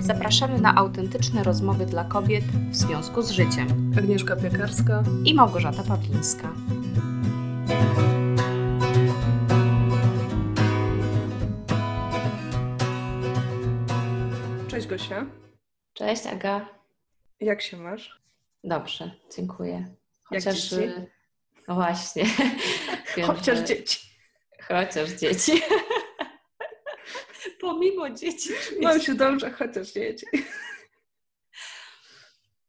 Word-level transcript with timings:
Zapraszamy 0.00 0.60
na 0.60 0.74
autentyczne 0.74 1.44
rozmowy 1.44 1.86
dla 1.86 2.04
kobiet 2.04 2.44
w 2.44 2.76
związku 2.76 3.22
z 3.22 3.30
życiem. 3.30 3.92
Agnieszka 3.98 4.36
Piekarska 4.36 5.02
i 5.24 5.34
Małgorzata 5.34 5.82
Pawlińska. 5.82 6.52
Cześć 14.68 14.86
Gosia. 14.86 15.26
Cześć 15.94 16.26
Aga. 16.26 16.68
Jak 17.40 17.62
się 17.62 17.76
masz? 17.76 18.20
Dobrze, 18.64 19.10
dziękuję. 19.36 19.94
Chociaż... 20.24 20.74
No 21.68 21.74
właśnie. 21.74 22.24
Chociaż 23.26 23.58
dzieci. 23.58 23.98
Chociaż 24.68 25.10
dzieci. 25.10 25.52
Pomimo 27.60 28.10
dzieci. 28.10 28.50
Mam 28.82 29.00
się 29.00 29.14
dobrze, 29.14 29.50
chociaż 29.50 29.92
dzieci. 29.92 30.26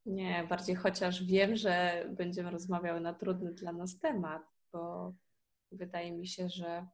Nie, 0.05 0.45
bardziej 0.49 0.75
chociaż 0.75 1.23
wiem, 1.23 1.55
że 1.55 2.05
będziemy 2.09 2.51
rozmawiały 2.51 3.01
na 3.01 3.13
trudny 3.13 3.53
dla 3.53 3.71
nas 3.71 3.99
temat, 3.99 4.41
bo 4.73 5.13
wydaje 5.71 6.11
mi 6.11 6.27
się, 6.27 6.49
że 6.49 6.87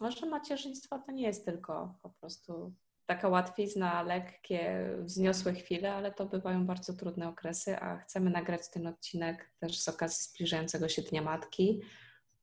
może 0.00 0.26
macierzyństwo 0.26 0.98
to 1.06 1.12
nie 1.12 1.22
jest 1.22 1.44
tylko 1.44 1.98
po 2.02 2.10
prostu 2.10 2.74
taka 3.06 3.28
łatwizna, 3.28 4.02
lekkie, 4.02 4.90
wzniosłe 5.00 5.52
chwile, 5.52 5.94
ale 5.94 6.12
to 6.12 6.26
bywają 6.26 6.66
bardzo 6.66 6.92
trudne 6.92 7.28
okresy, 7.28 7.76
a 7.78 7.96
chcemy 7.96 8.30
nagrać 8.30 8.70
ten 8.70 8.86
odcinek 8.86 9.50
też 9.58 9.80
z 9.80 9.88
okazji 9.88 10.24
zbliżającego 10.24 10.88
się 10.88 11.02
Dnia 11.02 11.22
Matki 11.22 11.82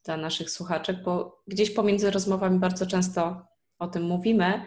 dla 0.04 0.18
naszych 0.18 0.50
słuchaczek, 0.50 1.04
bo 1.04 1.44
gdzieś 1.48 1.72
pomiędzy 1.72 2.12
rozmowami 2.12 2.60
bardzo 2.60 2.86
często 2.86 3.48
o 3.80 3.88
tym 3.88 4.04
mówimy, 4.04 4.66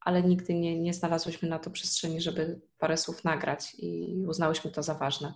ale 0.00 0.22
nigdy 0.22 0.54
nie, 0.54 0.80
nie 0.80 0.94
znalazłyśmy 0.94 1.48
na 1.48 1.58
to 1.58 1.70
przestrzeni, 1.70 2.20
żeby 2.20 2.60
parę 2.78 2.96
słów 2.96 3.24
nagrać 3.24 3.74
i 3.78 4.24
uznałyśmy 4.28 4.70
to 4.70 4.82
za 4.82 4.94
ważne. 4.94 5.34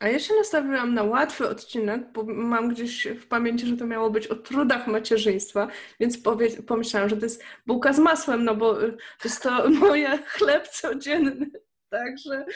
A 0.00 0.08
ja 0.08 0.18
się 0.18 0.34
nastawiłam 0.34 0.94
na 0.94 1.02
łatwy 1.02 1.48
odcinek, 1.48 2.12
bo 2.12 2.24
mam 2.24 2.68
gdzieś 2.68 3.06
w 3.06 3.26
pamięci, 3.26 3.66
że 3.66 3.76
to 3.76 3.86
miało 3.86 4.10
być 4.10 4.26
o 4.26 4.36
trudach 4.36 4.86
macierzyństwa, 4.86 5.68
więc 6.00 6.18
powie, 6.18 6.62
pomyślałam, 6.62 7.08
że 7.08 7.16
to 7.16 7.24
jest 7.24 7.44
bułka 7.66 7.92
z 7.92 7.98
masłem, 7.98 8.44
no 8.44 8.54
bo 8.54 8.74
to 8.74 8.88
jest 9.24 9.42
to 9.42 9.70
moje 9.80 10.18
chleb 10.18 10.68
codzienny. 10.68 11.50
Także. 11.90 12.46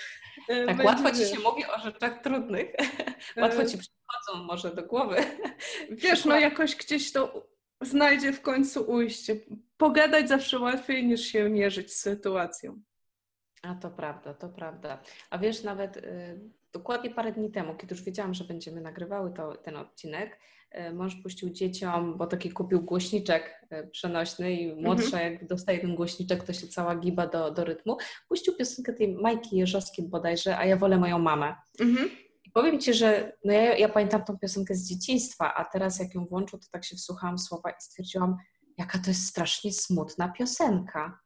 E, 0.49 0.67
tak, 0.67 0.84
łatwo 0.84 1.11
ci 1.11 1.27
się 1.27 1.39
mówi 1.41 1.65
o 1.77 1.81
rzeczach 1.81 2.23
trudnych. 2.23 2.67
łatwo 3.37 3.65
ci 3.65 3.79
przychodzą 3.79 4.45
może 4.45 4.75
do 4.75 4.83
głowy. 4.83 5.17
Wiesz, 5.91 6.25
no 6.25 6.39
jakoś 6.39 6.77
gdzieś 6.77 7.12
to 7.12 7.49
znajdzie 7.81 8.33
w 8.33 8.41
końcu 8.41 8.91
ujście. 8.91 9.36
Pogadać 9.77 10.28
zawsze 10.28 10.59
łatwiej 10.59 11.06
niż 11.06 11.20
się 11.20 11.48
mierzyć 11.48 11.92
z 11.92 12.00
sytuacją. 12.00 12.81
A 13.62 13.75
to 13.75 13.91
prawda, 13.91 14.34
to 14.34 14.48
prawda. 14.48 15.03
A 15.31 15.39
wiesz, 15.39 15.62
nawet 15.62 15.97
y, 15.97 16.41
dokładnie 16.72 17.11
parę 17.11 17.33
dni 17.33 17.50
temu, 17.50 17.75
kiedy 17.75 17.95
już 17.95 18.05
wiedziałam, 18.05 18.34
że 18.34 18.45
będziemy 18.45 18.81
nagrywały 18.81 19.33
to, 19.33 19.56
ten 19.56 19.77
odcinek, 19.77 20.39
y, 20.75 20.92
mąż 20.92 21.17
puścił 21.22 21.50
dzieciom, 21.50 22.19
bo 22.19 22.27
taki 22.27 22.50
kupił 22.50 22.83
głośniczek 22.83 23.67
y, 23.72 23.91
przenośny 23.91 24.53
i 24.53 24.83
młodsza 24.83 25.05
mhm. 25.05 25.33
jak 25.33 25.47
dostaje 25.47 25.78
ten 25.78 25.94
głośniczek, 25.94 26.44
to 26.44 26.53
się 26.53 26.69
cała 26.69 26.97
giba 26.97 27.27
do, 27.27 27.50
do 27.50 27.65
rytmu. 27.65 27.97
Puścił 28.28 28.56
piosenkę 28.56 28.92
tej 28.92 29.15
Majki 29.15 29.56
Jeżowskiej 29.56 30.09
bodajże, 30.09 30.59
a 30.59 30.67
ja 30.67 30.77
wolę 30.77 30.98
moją 30.98 31.19
mamę. 31.19 31.55
Powiem 32.53 32.81
Ci, 32.81 32.95
że 32.95 33.33
no 33.45 33.53
ja, 33.53 33.77
ja 33.77 33.89
pamiętam 33.89 34.25
tą 34.25 34.39
piosenkę 34.39 34.75
z 34.75 34.89
dzieciństwa, 34.89 35.55
a 35.55 35.65
teraz 35.65 35.98
jak 35.98 36.15
ją 36.15 36.27
włączę, 36.27 36.59
to 36.59 36.67
tak 36.73 36.84
się 36.84 36.97
wsłuchałam 36.97 37.39
słowa 37.39 37.70
i 37.70 37.75
stwierdziłam, 37.79 38.37
jaka 38.79 38.98
to 38.98 39.11
jest 39.11 39.27
strasznie 39.27 39.73
smutna 39.73 40.29
piosenka. 40.29 41.21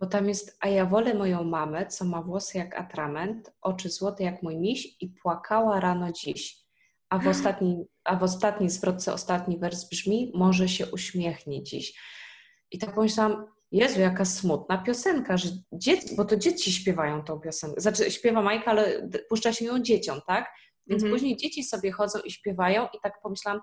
Bo 0.00 0.06
tam 0.06 0.28
jest, 0.28 0.56
a 0.60 0.68
ja 0.68 0.86
wolę 0.86 1.14
moją 1.14 1.44
mamę, 1.44 1.86
co 1.86 2.04
ma 2.04 2.22
włosy 2.22 2.58
jak 2.58 2.80
atrament, 2.80 3.52
oczy 3.62 3.90
złote 3.90 4.24
jak 4.24 4.42
mój 4.42 4.56
miś 4.56 4.96
i 5.00 5.08
płakała 5.08 5.80
rano 5.80 6.12
dziś. 6.12 6.64
A 7.08 7.18
w, 7.18 7.28
ostatni, 7.28 7.84
a 8.04 8.16
w 8.16 8.22
ostatniej 8.22 8.70
zwrotce 8.70 9.12
ostatni 9.12 9.58
wers 9.58 9.88
brzmi, 9.88 10.32
może 10.34 10.68
się 10.68 10.86
uśmiechnie 10.86 11.62
dziś. 11.62 12.00
I 12.70 12.78
tak 12.78 12.94
pomyślałam, 12.94 13.46
Jezu, 13.74 14.00
jaka 14.00 14.24
smutna 14.24 14.78
piosenka, 14.78 15.36
że 15.36 15.48
dzieci, 15.72 16.16
bo 16.16 16.24
to 16.24 16.36
dzieci 16.36 16.72
śpiewają 16.72 17.24
tą 17.24 17.40
piosenkę. 17.40 17.80
Znaczy 17.80 18.10
śpiewa 18.10 18.42
Majka, 18.42 18.70
ale 18.70 19.08
puszcza 19.28 19.52
się 19.52 19.64
ją 19.64 19.82
dzieciom, 19.82 20.20
tak? 20.26 20.50
Więc 20.86 21.02
mhm. 21.02 21.12
później 21.12 21.36
dzieci 21.36 21.64
sobie 21.64 21.92
chodzą 21.92 22.18
i 22.18 22.30
śpiewają 22.30 22.86
i 22.86 22.98
tak 23.02 23.20
pomyślałam, 23.22 23.60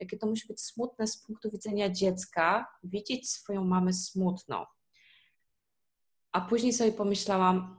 jakie 0.00 0.18
to 0.18 0.26
musi 0.26 0.48
być 0.48 0.60
smutne 0.60 1.06
z 1.06 1.26
punktu 1.26 1.50
widzenia 1.50 1.90
dziecka, 1.90 2.66
widzieć 2.84 3.30
swoją 3.30 3.64
mamę 3.64 3.92
smutną. 3.92 4.64
A 6.32 6.40
później 6.40 6.72
sobie 6.72 6.92
pomyślałam, 6.92 7.76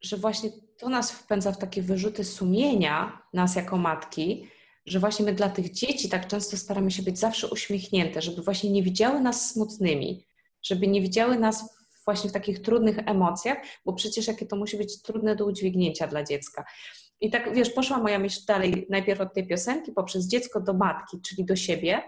że 0.00 0.16
właśnie 0.16 0.50
to 0.78 0.88
nas 0.88 1.12
wpędza 1.12 1.52
w 1.52 1.58
takie 1.58 1.82
wyrzuty 1.82 2.24
sumienia, 2.24 3.22
nas 3.32 3.56
jako 3.56 3.78
matki, 3.78 4.48
że 4.86 5.00
właśnie 5.00 5.24
my 5.24 5.32
dla 5.32 5.50
tych 5.50 5.70
dzieci 5.70 6.08
tak 6.08 6.26
często 6.26 6.56
staramy 6.56 6.90
się 6.90 7.02
być 7.02 7.18
zawsze 7.18 7.48
uśmiechnięte, 7.48 8.22
żeby 8.22 8.42
właśnie 8.42 8.70
nie 8.70 8.82
widziały 8.82 9.20
nas 9.20 9.50
smutnymi, 9.50 10.26
żeby 10.62 10.86
nie 10.86 11.00
widziały 11.00 11.38
nas 11.38 11.82
właśnie 12.04 12.30
w 12.30 12.32
takich 12.32 12.62
trudnych 12.62 12.98
emocjach, 13.06 13.58
bo 13.84 13.92
przecież 13.92 14.26
jakie 14.26 14.46
to 14.46 14.56
musi 14.56 14.76
być 14.76 15.02
trudne 15.02 15.36
do 15.36 15.46
udźwignięcia 15.46 16.06
dla 16.06 16.24
dziecka. 16.24 16.64
I 17.20 17.30
tak, 17.30 17.54
wiesz, 17.54 17.70
poszła 17.70 17.98
moja 17.98 18.18
myśl 18.18 18.40
dalej, 18.46 18.86
najpierw 18.90 19.20
od 19.20 19.34
tej 19.34 19.46
piosenki, 19.46 19.92
poprzez 19.92 20.28
dziecko 20.28 20.60
do 20.60 20.72
matki, 20.72 21.20
czyli 21.20 21.44
do 21.44 21.56
siebie. 21.56 22.02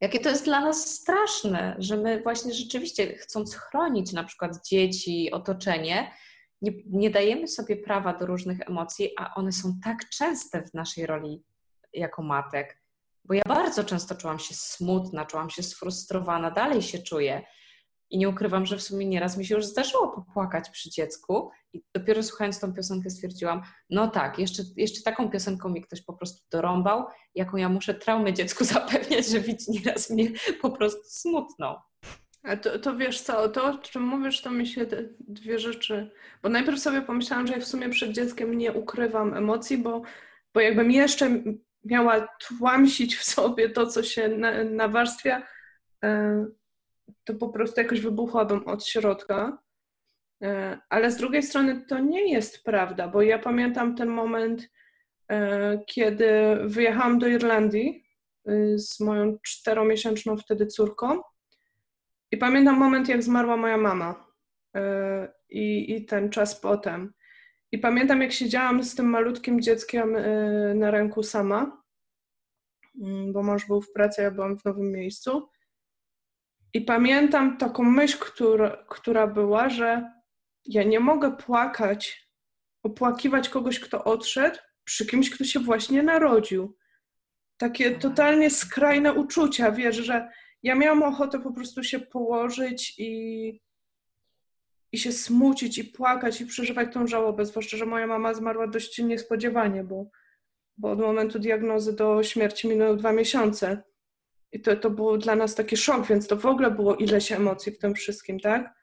Jakie 0.00 0.20
to 0.20 0.28
jest 0.28 0.44
dla 0.44 0.60
nas 0.60 0.94
straszne, 0.94 1.76
że 1.78 1.96
my 1.96 2.22
właśnie 2.22 2.54
rzeczywiście, 2.54 3.14
chcąc 3.14 3.54
chronić 3.54 4.12
na 4.12 4.24
przykład 4.24 4.66
dzieci, 4.68 5.30
otoczenie, 5.30 6.10
nie, 6.62 6.72
nie 6.86 7.10
dajemy 7.10 7.48
sobie 7.48 7.76
prawa 7.76 8.14
do 8.14 8.26
różnych 8.26 8.60
emocji, 8.60 9.10
a 9.18 9.34
one 9.34 9.52
są 9.52 9.80
tak 9.84 10.08
częste 10.08 10.62
w 10.62 10.74
naszej 10.74 11.06
roli 11.06 11.42
jako 11.92 12.22
matek. 12.22 12.77
Bo 13.28 13.34
ja 13.34 13.42
bardzo 13.48 13.84
często 13.84 14.14
czułam 14.14 14.38
się 14.38 14.54
smutna, 14.54 15.24
czułam 15.24 15.50
się 15.50 15.62
sfrustrowana, 15.62 16.50
dalej 16.50 16.82
się 16.82 16.98
czuję. 16.98 17.42
I 18.10 18.18
nie 18.18 18.28
ukrywam, 18.28 18.66
że 18.66 18.76
w 18.76 18.82
sumie 18.82 19.06
nieraz 19.06 19.36
mi 19.36 19.46
się 19.46 19.54
już 19.54 19.66
zdarzyło 19.66 20.08
popłakać 20.08 20.70
przy 20.70 20.90
dziecku. 20.90 21.50
I 21.72 21.82
dopiero 21.94 22.22
słuchając 22.22 22.60
tą 22.60 22.74
piosenkę 22.74 23.10
stwierdziłam, 23.10 23.62
no 23.90 24.08
tak, 24.08 24.38
jeszcze, 24.38 24.62
jeszcze 24.76 25.02
taką 25.02 25.30
piosenką 25.30 25.68
mi 25.68 25.82
ktoś 25.82 26.02
po 26.02 26.12
prostu 26.12 26.46
dorąbał, 26.52 27.06
jaką 27.34 27.56
ja 27.56 27.68
muszę 27.68 27.94
traumę 27.94 28.32
dziecku 28.32 28.64
zapewniać, 28.74 29.26
że 29.26 29.40
widzi 29.40 29.70
nieraz 29.70 30.10
mnie 30.10 30.30
po 30.60 30.70
prostu 30.70 31.02
smutną. 31.04 31.74
A 32.42 32.56
to, 32.56 32.78
to 32.78 32.96
wiesz 32.96 33.20
co, 33.20 33.48
to 33.48 33.64
o 33.64 33.78
czym 33.78 34.02
mówisz, 34.02 34.42
to 34.42 34.50
myślę 34.50 34.86
dwie 35.20 35.58
rzeczy. 35.58 36.10
Bo 36.42 36.48
najpierw 36.48 36.80
sobie 36.80 37.02
pomyślałam, 37.02 37.46
że 37.46 37.52
ja 37.52 37.60
w 37.60 37.64
sumie 37.64 37.88
przed 37.88 38.12
dzieckiem 38.12 38.58
nie 38.58 38.72
ukrywam 38.72 39.34
emocji, 39.34 39.78
bo, 39.78 40.02
bo 40.54 40.60
jakbym 40.60 40.90
jeszcze 40.90 41.42
miała 41.84 42.28
tłamsić 42.48 43.16
w 43.16 43.24
sobie 43.24 43.70
to, 43.70 43.86
co 43.86 44.02
się 44.02 44.28
na, 44.28 44.64
nawarstwia, 44.64 45.42
e, 46.04 46.46
to 47.24 47.34
po 47.34 47.48
prostu 47.48 47.80
jakoś 47.80 48.00
wybuchłabym 48.00 48.66
od 48.66 48.86
środka. 48.86 49.58
E, 50.42 50.78
ale 50.90 51.10
z 51.10 51.16
drugiej 51.16 51.42
strony 51.42 51.84
to 51.88 51.98
nie 51.98 52.32
jest 52.32 52.64
prawda, 52.64 53.08
bo 53.08 53.22
ja 53.22 53.38
pamiętam 53.38 53.96
ten 53.96 54.08
moment, 54.08 54.70
e, 55.28 55.78
kiedy 55.86 56.30
wyjechałam 56.64 57.18
do 57.18 57.26
Irlandii 57.26 58.04
z 58.74 59.00
moją 59.00 59.38
czteromiesięczną 59.42 60.36
wtedy 60.36 60.66
córką 60.66 61.20
i 62.30 62.36
pamiętam 62.36 62.76
moment, 62.76 63.08
jak 63.08 63.22
zmarła 63.22 63.56
moja 63.56 63.76
mama 63.76 64.26
i, 65.48 65.94
i 65.96 66.06
ten 66.06 66.30
czas 66.30 66.60
potem. 66.60 67.12
I 67.72 67.78
pamiętam, 67.78 68.22
jak 68.22 68.32
siedziałam 68.32 68.84
z 68.84 68.94
tym 68.94 69.06
malutkim 69.06 69.60
dzieckiem 69.60 70.16
y, 70.16 70.74
na 70.74 70.90
ręku 70.90 71.22
sama, 71.22 71.82
mm, 73.02 73.32
bo 73.32 73.42
mąż 73.42 73.66
był 73.66 73.82
w 73.82 73.92
pracy, 73.92 74.22
ja 74.22 74.30
byłam 74.30 74.58
w 74.58 74.64
nowym 74.64 74.92
miejscu. 74.92 75.48
I 76.74 76.80
pamiętam 76.80 77.56
taką 77.56 77.82
myśl, 77.82 78.18
która, 78.18 78.84
która 78.88 79.26
była, 79.26 79.68
że 79.70 80.12
ja 80.64 80.82
nie 80.82 81.00
mogę 81.00 81.36
płakać, 81.36 82.30
opłakiwać 82.82 83.48
kogoś, 83.48 83.80
kto 83.80 84.04
odszedł, 84.04 84.58
przy 84.84 85.06
kimś, 85.06 85.30
kto 85.30 85.44
się 85.44 85.60
właśnie 85.60 86.02
narodził. 86.02 86.76
Takie 87.56 87.90
totalnie 87.90 88.50
skrajne 88.50 89.12
uczucia, 89.12 89.72
wiesz, 89.72 89.96
że 89.96 90.30
ja 90.62 90.74
miałam 90.74 91.02
ochotę 91.02 91.40
po 91.40 91.52
prostu 91.52 91.84
się 91.84 92.00
położyć 92.00 92.94
i 92.98 93.60
i 94.92 94.98
się 94.98 95.12
smucić 95.12 95.78
i 95.78 95.84
płakać 95.84 96.40
i 96.40 96.46
przeżywać 96.46 96.94
tą 96.94 97.06
żałobę, 97.06 97.46
zwłaszcza, 97.46 97.76
że 97.76 97.86
moja 97.86 98.06
mama 98.06 98.34
zmarła 98.34 98.66
dość 98.66 98.98
niespodziewanie, 98.98 99.84
bo, 99.84 100.10
bo 100.76 100.90
od 100.90 100.98
momentu 100.98 101.38
diagnozy 101.38 101.96
do 101.96 102.22
śmierci 102.22 102.68
minęły 102.68 102.96
dwa 102.96 103.12
miesiące. 103.12 103.82
I 104.52 104.60
to, 104.60 104.76
to 104.76 104.90
było 104.90 105.18
dla 105.18 105.36
nas 105.36 105.54
taki 105.54 105.76
szok, 105.76 106.06
więc 106.06 106.26
to 106.26 106.36
w 106.36 106.46
ogóle 106.46 106.70
było 106.70 106.96
ileś 106.96 107.32
emocji 107.32 107.72
w 107.72 107.78
tym 107.78 107.94
wszystkim, 107.94 108.40
tak? 108.40 108.74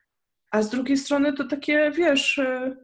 A 0.52 0.62
z 0.62 0.70
drugiej 0.70 0.98
strony 0.98 1.34
to 1.34 1.48
takie, 1.48 1.92
wiesz, 1.92 2.38
y, 2.38 2.78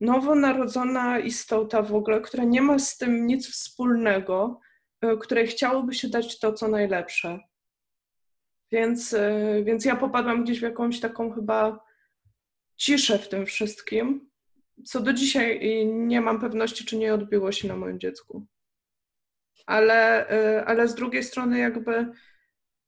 nowonarodzona 0.00 1.18
istota 1.18 1.82
w 1.82 1.94
ogóle, 1.94 2.20
która 2.20 2.44
nie 2.44 2.62
ma 2.62 2.78
z 2.78 2.96
tym 2.96 3.26
nic 3.26 3.48
wspólnego, 3.48 4.60
y, 5.04 5.18
której 5.18 5.46
chciałoby 5.46 5.94
się 5.94 6.08
dać 6.08 6.38
to, 6.38 6.52
co 6.52 6.68
najlepsze. 6.68 7.38
Więc, 8.72 9.12
y, 9.12 9.62
więc 9.66 9.84
ja 9.84 9.96
popadłam 9.96 10.44
gdzieś 10.44 10.58
w 10.58 10.62
jakąś 10.62 11.00
taką 11.00 11.32
chyba 11.32 11.87
ciszę 12.78 13.18
w 13.18 13.28
tym 13.28 13.46
wszystkim, 13.46 14.30
co 14.84 15.00
do 15.00 15.12
dzisiaj 15.12 15.60
nie 15.86 16.20
mam 16.20 16.40
pewności, 16.40 16.84
czy 16.84 16.96
nie 16.96 17.14
odbiło 17.14 17.52
się 17.52 17.68
na 17.68 17.76
moim 17.76 18.00
dziecku. 18.00 18.46
Ale, 19.66 20.30
y, 20.32 20.64
ale 20.64 20.88
z 20.88 20.94
drugiej 20.94 21.24
strony 21.24 21.58
jakby 21.58 22.12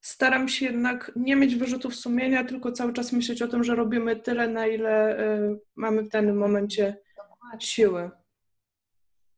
staram 0.00 0.48
się 0.48 0.66
jednak 0.66 1.12
nie 1.16 1.36
mieć 1.36 1.56
wyrzutów 1.56 1.94
sumienia, 1.94 2.44
tylko 2.44 2.72
cały 2.72 2.92
czas 2.92 3.12
myśleć 3.12 3.42
o 3.42 3.48
tym, 3.48 3.64
że 3.64 3.74
robimy 3.74 4.16
tyle, 4.16 4.48
na 4.48 4.66
ile 4.66 5.20
y, 5.20 5.60
mamy 5.76 6.02
w 6.02 6.08
danym 6.08 6.38
momencie 6.38 6.96
siły. 7.58 8.10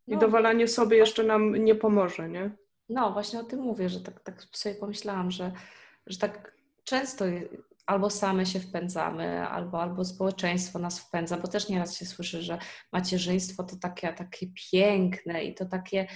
I 0.07 0.13
no. 0.13 0.21
dowalanie 0.21 0.69
sobie 0.69 0.97
jeszcze 0.97 1.25
nam 1.25 1.65
nie 1.65 1.75
pomoże, 1.75 2.29
nie? 2.29 2.51
No, 2.89 3.13
właśnie 3.13 3.41
o 3.41 3.45
tym 3.45 3.61
mówię, 3.61 3.89
że 3.89 4.01
tak, 4.01 4.21
tak 4.21 4.43
sobie 4.53 4.75
pomyślałam, 4.75 5.31
że, 5.31 5.53
że 6.07 6.19
tak 6.19 6.55
często 6.85 7.25
albo 7.87 8.11
same 8.11 8.47
się 8.47 8.61
wpędzamy, 8.61 9.49
albo, 9.49 9.83
albo 9.83 10.05
społeczeństwo 10.05 10.79
nas 10.79 11.01
wpędza, 11.01 11.37
bo 11.37 11.49
też 11.49 11.69
nieraz 11.69 11.99
się 11.99 12.07
słyszy, 12.07 12.43
że 12.43 12.59
macierzyństwo 12.93 13.65
to 13.65 13.77
takie, 13.77 14.13
takie 14.13 14.47
piękne 14.73 15.45
i 15.45 15.55
to 15.55 15.67
takie, 15.67 16.07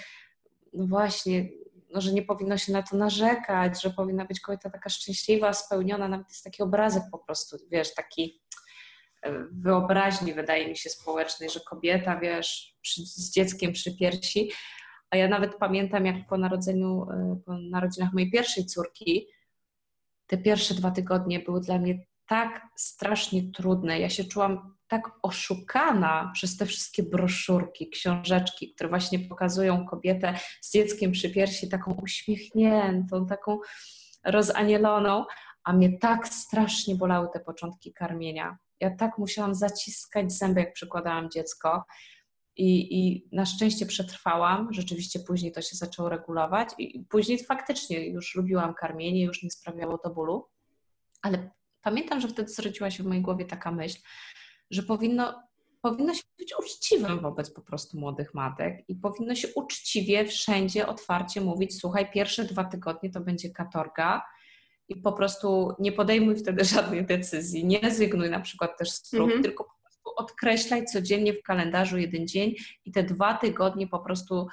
no 0.72 0.86
właśnie, 0.86 1.48
no, 1.90 2.00
że 2.00 2.12
nie 2.12 2.22
powinno 2.22 2.58
się 2.58 2.72
na 2.72 2.82
to 2.82 2.96
narzekać, 2.96 3.82
że 3.82 3.90
powinna 3.90 4.24
być 4.24 4.40
kobieta 4.40 4.70
taka 4.70 4.90
szczęśliwa, 4.90 5.52
spełniona, 5.52 6.08
nawet 6.08 6.28
jest 6.28 6.44
taki 6.44 6.62
obrazek 6.62 7.02
po 7.12 7.18
prostu, 7.18 7.56
wiesz, 7.70 7.94
taki 7.94 8.42
e, 9.22 9.44
wyobraźni, 9.52 10.34
wydaje 10.34 10.68
mi 10.68 10.76
się, 10.76 10.90
społecznej, 10.90 11.50
że 11.50 11.60
kobieta, 11.60 12.20
wiesz, 12.20 12.76
przy, 12.82 13.06
z 13.06 13.30
dzieckiem 13.30 13.72
przy 13.72 13.96
piersi, 13.96 14.50
a 15.10 15.16
ja 15.16 15.28
nawet 15.28 15.56
pamiętam, 15.56 16.06
jak 16.06 16.16
po 16.28 16.38
narodzeniu, 16.38 17.06
e, 17.10 17.40
po 17.46 17.58
narodzinach 17.58 18.12
mojej 18.12 18.30
pierwszej 18.30 18.66
córki, 18.66 19.26
te 20.26 20.38
pierwsze 20.38 20.74
dwa 20.74 20.90
tygodnie 20.90 21.40
były 21.40 21.60
dla 21.60 21.78
mnie 21.78 22.06
tak 22.26 22.68
strasznie 22.76 23.50
trudne. 23.52 24.00
Ja 24.00 24.10
się 24.10 24.24
czułam 24.24 24.76
tak 24.88 25.10
oszukana 25.22 26.30
przez 26.34 26.56
te 26.56 26.66
wszystkie 26.66 27.02
broszurki, 27.02 27.90
książeczki, 27.90 28.74
które 28.74 28.88
właśnie 28.88 29.18
pokazują 29.18 29.86
kobietę 29.86 30.38
z 30.60 30.72
dzieckiem 30.72 31.12
przy 31.12 31.30
piersi, 31.30 31.68
taką 31.68 31.94
uśmiechniętą, 32.02 33.26
taką 33.26 33.58
rozanieloną, 34.24 35.24
a 35.64 35.72
mnie 35.72 35.98
tak 35.98 36.28
strasznie 36.28 36.94
bolały 36.94 37.28
te 37.32 37.40
początki 37.40 37.92
karmienia. 37.92 38.56
Ja 38.80 38.96
tak 38.96 39.18
musiałam 39.18 39.54
zaciskać 39.54 40.32
zęby, 40.32 40.60
jak 40.60 40.72
przykładałam 40.72 41.30
dziecko. 41.30 41.84
I, 42.56 42.98
I 42.98 43.28
na 43.32 43.46
szczęście 43.46 43.86
przetrwałam. 43.86 44.72
Rzeczywiście 44.72 45.20
później 45.20 45.52
to 45.52 45.62
się 45.62 45.76
zaczęło 45.76 46.08
regulować, 46.08 46.68
i 46.78 47.04
później 47.08 47.44
faktycznie 47.44 48.06
już 48.06 48.34
lubiłam 48.34 48.74
karmienie, 48.74 49.24
już 49.24 49.42
nie 49.42 49.50
sprawiało 49.50 49.98
to 49.98 50.10
bólu. 50.10 50.46
Ale 51.22 51.50
pamiętam, 51.82 52.20
że 52.20 52.28
wtedy 52.28 52.48
zrodziła 52.48 52.90
się 52.90 53.02
w 53.02 53.06
mojej 53.06 53.22
głowie 53.22 53.44
taka 53.44 53.72
myśl, 53.72 53.98
że 54.70 54.82
powinno, 54.82 55.42
powinno 55.82 56.14
się 56.14 56.22
być 56.38 56.54
uczciwym 56.58 57.20
wobec 57.20 57.50
po 57.50 57.62
prostu 57.62 57.98
młodych 58.00 58.34
matek 58.34 58.84
i 58.88 58.94
powinno 58.94 59.34
się 59.34 59.48
uczciwie 59.54 60.24
wszędzie 60.24 60.86
otwarcie 60.86 61.40
mówić: 61.40 61.80
Słuchaj, 61.80 62.10
pierwsze 62.10 62.44
dwa 62.44 62.64
tygodnie 62.64 63.10
to 63.10 63.20
będzie 63.20 63.50
katorga. 63.50 64.22
I 64.88 64.96
po 64.96 65.12
prostu 65.12 65.72
nie 65.78 65.92
podejmuj 65.92 66.36
wtedy 66.36 66.64
żadnej 66.74 67.06
decyzji, 67.06 67.66
nie 67.66 67.80
rezygnuj 67.80 68.30
na 68.30 68.40
przykład 68.40 68.78
też 68.78 68.90
z 68.90 69.10
prób, 69.10 69.30
mm-hmm. 69.30 69.42
tylko 69.42 69.75
odkreślaj 70.16 70.84
codziennie 70.84 71.32
w 71.32 71.42
kalendarzu 71.42 71.98
jeden 71.98 72.26
dzień 72.26 72.54
i 72.84 72.92
te 72.92 73.02
dwa 73.02 73.34
tygodnie 73.34 73.86
po 73.86 73.98
prostu 73.98 74.48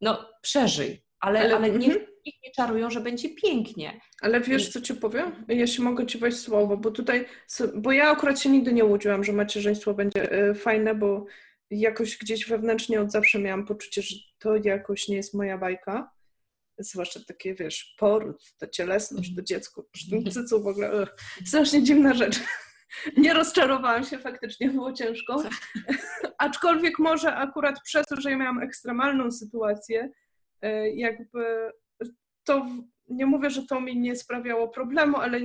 no, 0.00 0.28
przeżyj. 0.42 1.02
Ale, 1.20 1.40
ale, 1.40 1.56
ale 1.56 1.70
nie, 1.70 1.88
mm-hmm. 1.88 2.06
nie 2.44 2.50
czarują, 2.56 2.90
że 2.90 3.00
będzie 3.00 3.34
pięknie. 3.34 4.00
Ale 4.20 4.40
wiesz, 4.40 4.68
co 4.68 4.80
ci 4.80 4.94
powiem? 4.94 5.44
Jeśli 5.48 5.84
mogę 5.84 6.06
ci 6.06 6.18
wejść 6.18 6.38
słowo, 6.38 6.76
bo 6.76 6.90
tutaj, 6.90 7.26
bo 7.74 7.92
ja 7.92 8.10
akurat 8.10 8.40
się 8.40 8.50
nigdy 8.50 8.72
nie 8.72 8.84
łudziłam, 8.84 9.24
że 9.24 9.32
macierzyństwo 9.32 9.94
będzie 9.94 10.32
e, 10.32 10.54
fajne, 10.54 10.94
bo 10.94 11.26
jakoś 11.70 12.18
gdzieś 12.18 12.48
wewnętrznie 12.48 13.00
od 13.00 13.12
zawsze 13.12 13.38
miałam 13.38 13.66
poczucie, 13.66 14.02
że 14.02 14.16
to 14.38 14.56
jakoś 14.56 15.08
nie 15.08 15.16
jest 15.16 15.34
moja 15.34 15.58
bajka. 15.58 16.10
Zwłaszcza 16.78 17.20
takie, 17.28 17.54
wiesz, 17.54 17.94
poród, 17.98 18.54
ta 18.58 18.66
cielesność, 18.66 19.36
to 19.36 19.42
dziecko, 19.42 19.86
cycu 20.32 20.62
w 20.62 20.66
ogóle, 20.66 21.02
ugh, 21.02 21.16
strasznie 21.44 21.82
dziwna 21.82 22.14
rzecz. 22.14 22.40
Nie 23.16 23.34
rozczarowałam 23.34 24.04
się, 24.04 24.18
faktycznie 24.18 24.70
było 24.70 24.92
ciężko. 24.92 25.42
Aczkolwiek 26.38 26.98
może 26.98 27.34
akurat 27.34 27.80
przez 27.84 28.06
to, 28.06 28.20
że 28.20 28.30
ja 28.30 28.36
miałam 28.36 28.62
ekstremalną 28.62 29.30
sytuację, 29.30 30.10
e, 30.62 30.90
jakby 30.90 31.72
to 32.44 32.66
nie 33.08 33.26
mówię, 33.26 33.50
że 33.50 33.66
to 33.66 33.80
mi 33.80 33.98
nie 33.98 34.16
sprawiało 34.16 34.68
problemu, 34.68 35.16
ale 35.16 35.40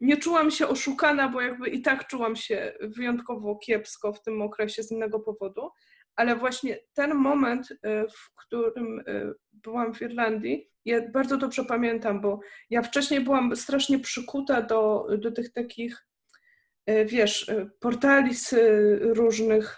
nie 0.00 0.16
czułam 0.16 0.50
się 0.50 0.68
oszukana, 0.68 1.28
bo 1.28 1.40
jakby 1.40 1.68
i 1.68 1.82
tak 1.82 2.06
czułam 2.06 2.36
się 2.36 2.72
wyjątkowo 2.80 3.56
kiepsko 3.56 4.12
w 4.12 4.22
tym 4.22 4.42
okresie 4.42 4.82
z 4.82 4.90
innego 4.90 5.20
powodu, 5.20 5.70
ale 6.16 6.36
właśnie 6.36 6.78
ten 6.94 7.14
moment, 7.14 7.68
e, 7.82 8.04
w 8.08 8.34
którym 8.34 9.00
e, 9.06 9.32
byłam 9.52 9.94
w 9.94 10.02
Irlandii, 10.02 10.70
ja 10.84 11.10
bardzo 11.10 11.36
dobrze 11.36 11.64
pamiętam, 11.64 12.20
bo 12.20 12.40
ja 12.70 12.82
wcześniej 12.82 13.20
byłam 13.20 13.56
strasznie 13.56 13.98
przykuta 13.98 14.62
do, 14.62 15.06
do 15.18 15.32
tych 15.32 15.52
takich 15.52 16.07
wiesz, 17.04 17.48
e, 17.48 17.70
portali 17.80 18.34
z 18.34 18.52
e, 18.52 18.58
różnych 19.00 19.76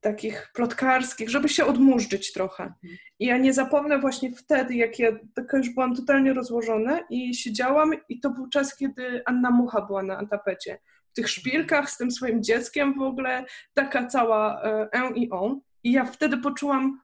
takich 0.00 0.50
plotkarskich, 0.54 1.30
żeby 1.30 1.48
się 1.48 1.64
odmurzyć 1.64 2.32
trochę. 2.32 2.72
I 3.18 3.26
ja 3.26 3.36
nie 3.36 3.52
zapomnę 3.52 3.98
właśnie 3.98 4.32
wtedy, 4.32 4.74
jak 4.74 4.98
ja 4.98 5.12
taka 5.34 5.56
już 5.56 5.70
byłam 5.70 5.96
totalnie 5.96 6.32
rozłożona 6.32 7.00
i 7.10 7.34
siedziałam 7.34 7.90
i 8.08 8.20
to 8.20 8.30
był 8.30 8.48
czas, 8.48 8.76
kiedy 8.76 9.22
Anna 9.26 9.50
Mucha 9.50 9.80
była 9.80 10.02
na 10.02 10.26
tapecie. 10.26 10.78
W 11.10 11.14
tych 11.14 11.28
szpilkach 11.28 11.90
z 11.90 11.96
tym 11.96 12.10
swoim 12.10 12.42
dzieckiem 12.42 12.94
w 12.98 13.02
ogóle, 13.02 13.44
taka 13.74 14.06
cała 14.06 14.62
e 14.92 15.10
i 15.14 15.30
on. 15.30 15.60
I 15.84 15.92
ja 15.92 16.04
wtedy 16.04 16.38
poczułam 16.38 17.00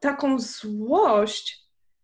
taką 0.00 0.38
złość, 0.38 1.59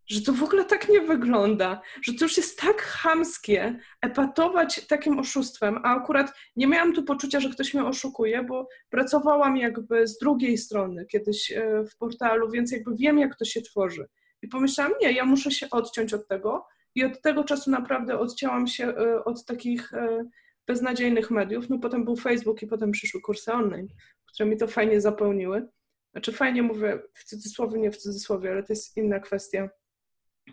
że 0.08 0.22
to 0.22 0.32
w 0.32 0.42
ogóle 0.42 0.64
tak 0.64 0.88
nie 0.88 1.00
wygląda, 1.00 1.80
że 2.02 2.14
to 2.14 2.24
już 2.24 2.36
jest 2.36 2.60
tak 2.60 2.82
chamskie 2.82 3.78
epatować 4.02 4.86
takim 4.86 5.18
oszustwem, 5.18 5.78
a 5.82 5.96
akurat 5.96 6.32
nie 6.56 6.66
miałam 6.66 6.92
tu 6.92 7.02
poczucia, 7.02 7.40
że 7.40 7.50
ktoś 7.50 7.74
mnie 7.74 7.84
oszukuje, 7.84 8.44
bo 8.44 8.68
pracowałam 8.90 9.56
jakby 9.56 10.06
z 10.06 10.18
drugiej 10.18 10.58
strony 10.58 11.06
kiedyś 11.06 11.52
e, 11.52 11.84
w 11.84 11.96
portalu, 11.96 12.50
więc 12.50 12.72
jakby 12.72 12.96
wiem, 12.96 13.18
jak 13.18 13.36
to 13.36 13.44
się 13.44 13.62
tworzy. 13.62 14.06
I 14.42 14.48
pomyślałam, 14.48 14.92
nie, 15.00 15.12
ja 15.12 15.24
muszę 15.24 15.50
się 15.50 15.70
odciąć 15.70 16.14
od 16.14 16.28
tego 16.28 16.66
i 16.94 17.04
od 17.04 17.22
tego 17.22 17.44
czasu 17.44 17.70
naprawdę 17.70 18.18
odcięłam 18.18 18.66
się 18.66 18.86
e, 18.86 19.24
od 19.24 19.44
takich 19.44 19.94
e, 19.94 20.24
beznadziejnych 20.66 21.30
mediów. 21.30 21.68
No 21.70 21.78
potem 21.78 22.04
był 22.04 22.16
Facebook 22.16 22.62
i 22.62 22.66
potem 22.66 22.90
przyszły 22.90 23.20
kursy 23.20 23.52
online, 23.52 23.88
które 24.26 24.48
mi 24.48 24.56
to 24.56 24.66
fajnie 24.66 25.00
zapełniły. 25.00 25.68
Znaczy 26.12 26.32
fajnie 26.32 26.62
mówię 26.62 27.02
w 27.14 27.24
cudzysłowie, 27.24 27.80
nie 27.80 27.90
w 27.90 27.96
cudzysłowie, 27.96 28.50
ale 28.50 28.62
to 28.62 28.72
jest 28.72 28.96
inna 28.96 29.20
kwestia 29.20 29.68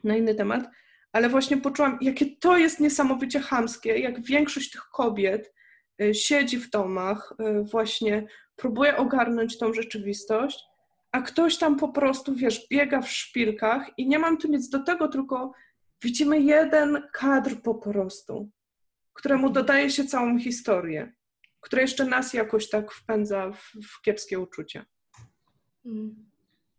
na 0.03 0.17
inny 0.17 0.35
temat, 0.35 0.69
ale 1.11 1.29
właśnie 1.29 1.57
poczułam, 1.57 1.97
jakie 2.01 2.25
to 2.35 2.57
jest 2.57 2.79
niesamowicie 2.79 3.39
chamskie, 3.39 3.99
jak 3.99 4.21
większość 4.21 4.71
tych 4.71 4.81
kobiet 4.81 5.53
y, 6.01 6.13
siedzi 6.13 6.57
w 6.57 6.69
domach, 6.69 7.33
y, 7.39 7.63
właśnie 7.63 8.27
próbuje 8.55 8.97
ogarnąć 8.97 9.57
tą 9.57 9.73
rzeczywistość, 9.73 10.63
a 11.11 11.21
ktoś 11.21 11.57
tam 11.57 11.77
po 11.77 11.89
prostu, 11.89 12.35
wiesz, 12.35 12.67
biega 12.69 13.01
w 13.01 13.09
szpilkach 13.09 13.89
i 13.97 14.07
nie 14.07 14.19
mam 14.19 14.37
tu 14.37 14.47
nic 14.47 14.69
do 14.69 14.83
tego, 14.83 15.07
tylko 15.07 15.53
widzimy 16.03 16.39
jeden 16.39 17.03
kadr 17.13 17.61
po 17.61 17.75
prostu, 17.75 18.49
któremu 19.13 19.49
dodaje 19.49 19.89
się 19.89 20.05
całą 20.05 20.39
historię, 20.39 21.13
która 21.61 21.81
jeszcze 21.81 22.05
nas 22.05 22.33
jakoś 22.33 22.69
tak 22.69 22.91
wpędza 22.91 23.51
w, 23.51 23.71
w 23.87 24.01
kiepskie 24.01 24.39
uczucie. 24.39 24.85
Mm. 25.85 26.29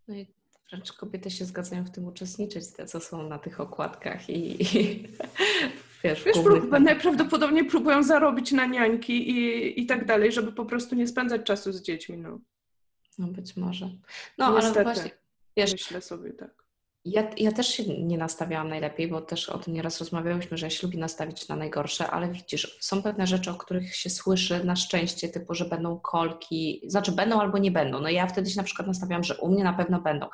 No 0.09 0.15
i 0.15 0.35
Wręcz 0.71 0.93
kobiety 0.93 1.31
się 1.31 1.45
zgadzają 1.45 1.85
w 1.85 1.91
tym 1.91 2.05
uczestniczyć, 2.05 2.73
te 2.73 2.87
co 2.87 3.01
są 3.01 3.29
na 3.29 3.39
tych 3.39 3.61
okładkach 3.61 4.31
i, 4.31 4.63
i 4.63 5.09
wiesz, 6.05 6.25
wiesz 6.25 6.39
prób, 6.45 6.71
najprawdopodobniej 6.81 7.65
próbują 7.65 8.03
zarobić 8.03 8.53
na 8.53 8.67
niańki 8.67 9.31
i, 9.31 9.81
i 9.81 9.87
tak 9.87 10.05
dalej, 10.05 10.33
żeby 10.33 10.53
po 10.53 10.65
prostu 10.65 10.95
nie 10.95 11.07
spędzać 11.07 11.43
czasu 11.43 11.73
z 11.73 11.83
dziećmi. 11.83 12.17
No, 12.17 12.41
no 13.19 13.27
być 13.27 13.57
może. 13.57 13.91
No 14.39 14.55
Niestety, 14.55 14.81
ale 14.81 14.95
właśnie, 14.95 15.11
wiesz, 15.57 15.73
myślę 15.73 16.03
sobie 16.03 16.33
tak. 16.33 16.64
Ja, 17.05 17.31
ja 17.37 17.53
też 17.53 17.69
się 17.69 17.85
nie 18.05 18.19
nastawiałam 18.19 18.69
najlepiej, 18.69 19.09
bo 19.09 19.21
też 19.21 19.49
o 19.49 19.59
tym 19.59 19.75
nieraz 19.75 19.99
rozmawiałyśmy, 19.99 20.57
że 20.57 20.67
ja 20.67 20.71
się 20.71 20.87
lubi 20.87 20.99
nastawić 20.99 21.49
na 21.49 21.57
najgorsze, 21.57 22.11
ale 22.11 22.29
widzisz, 22.29 22.79
są 22.81 23.03
pewne 23.03 23.27
rzeczy, 23.27 23.51
o 23.51 23.55
których 23.55 23.97
się 23.97 24.11
słyszy 24.11 24.65
na 24.65 24.77
szczęście, 24.77 25.29
typu, 25.29 25.55
że 25.55 25.65
będą 25.65 26.01
kolki, 26.01 26.83
znaczy 26.87 27.13
będą 27.13 27.41
albo 27.41 27.59
nie 27.59 27.71
będą. 27.71 28.01
No 28.01 28.09
ja 28.09 28.27
wtedy 28.27 28.51
się 28.51 28.57
na 28.57 28.63
przykład 28.63 28.89
nastawiałam, 28.89 29.25
że 29.25 29.37
u 29.37 29.49
mnie 29.49 29.65
na 29.65 29.73
pewno 29.73 30.01
będą, 30.01 30.27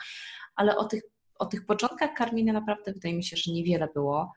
ale 0.56 0.76
o 0.76 0.84
tych, 0.84 1.02
o 1.38 1.46
tych 1.46 1.66
początkach 1.66 2.14
karmienia 2.14 2.52
naprawdę 2.52 2.92
wydaje 2.92 3.14
mi 3.14 3.24
się, 3.24 3.36
że 3.36 3.52
niewiele 3.52 3.88
było 3.94 4.32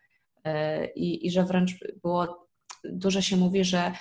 yy, 0.46 0.52
i, 0.96 1.32
że 1.32 1.44
wręcz 1.46 1.72
było, 2.04 2.48
dużo 2.84 3.22
się 3.22 3.38
mówi, 3.38 3.64
że, 3.64 3.92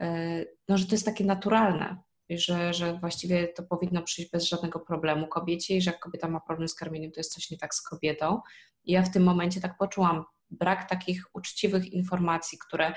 yy, 0.00 0.56
no, 0.68 0.78
że 0.78 0.86
to 0.86 0.94
jest 0.94 1.06
takie 1.06 1.24
naturalne, 1.24 1.96
że, 2.30 2.74
że 2.74 2.98
właściwie 2.98 3.48
to 3.48 3.62
powinno 3.62 4.02
przyjść 4.02 4.30
bez 4.30 4.44
żadnego 4.44 4.80
problemu 4.80 5.28
kobiecie 5.28 5.76
i 5.76 5.82
że 5.82 5.90
jak 5.90 6.00
kobieta 6.00 6.28
ma 6.28 6.40
problem 6.40 6.68
z 6.68 6.74
karmieniem, 6.74 7.12
to 7.12 7.20
jest 7.20 7.34
coś 7.34 7.50
nie 7.50 7.58
tak 7.58 7.74
z 7.74 7.82
kobietą. 7.82 8.40
I 8.84 8.92
ja 8.92 9.02
w 9.02 9.12
tym 9.12 9.22
momencie 9.22 9.60
tak 9.60 9.78
poczułam 9.78 10.24
brak 10.50 10.88
takich 10.88 11.24
uczciwych 11.34 11.92
informacji, 11.92 12.58
które, 12.58 12.92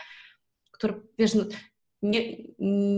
które 0.71 0.93
wiesz, 1.17 1.33
no, 1.33 1.43
nie, 2.01 2.37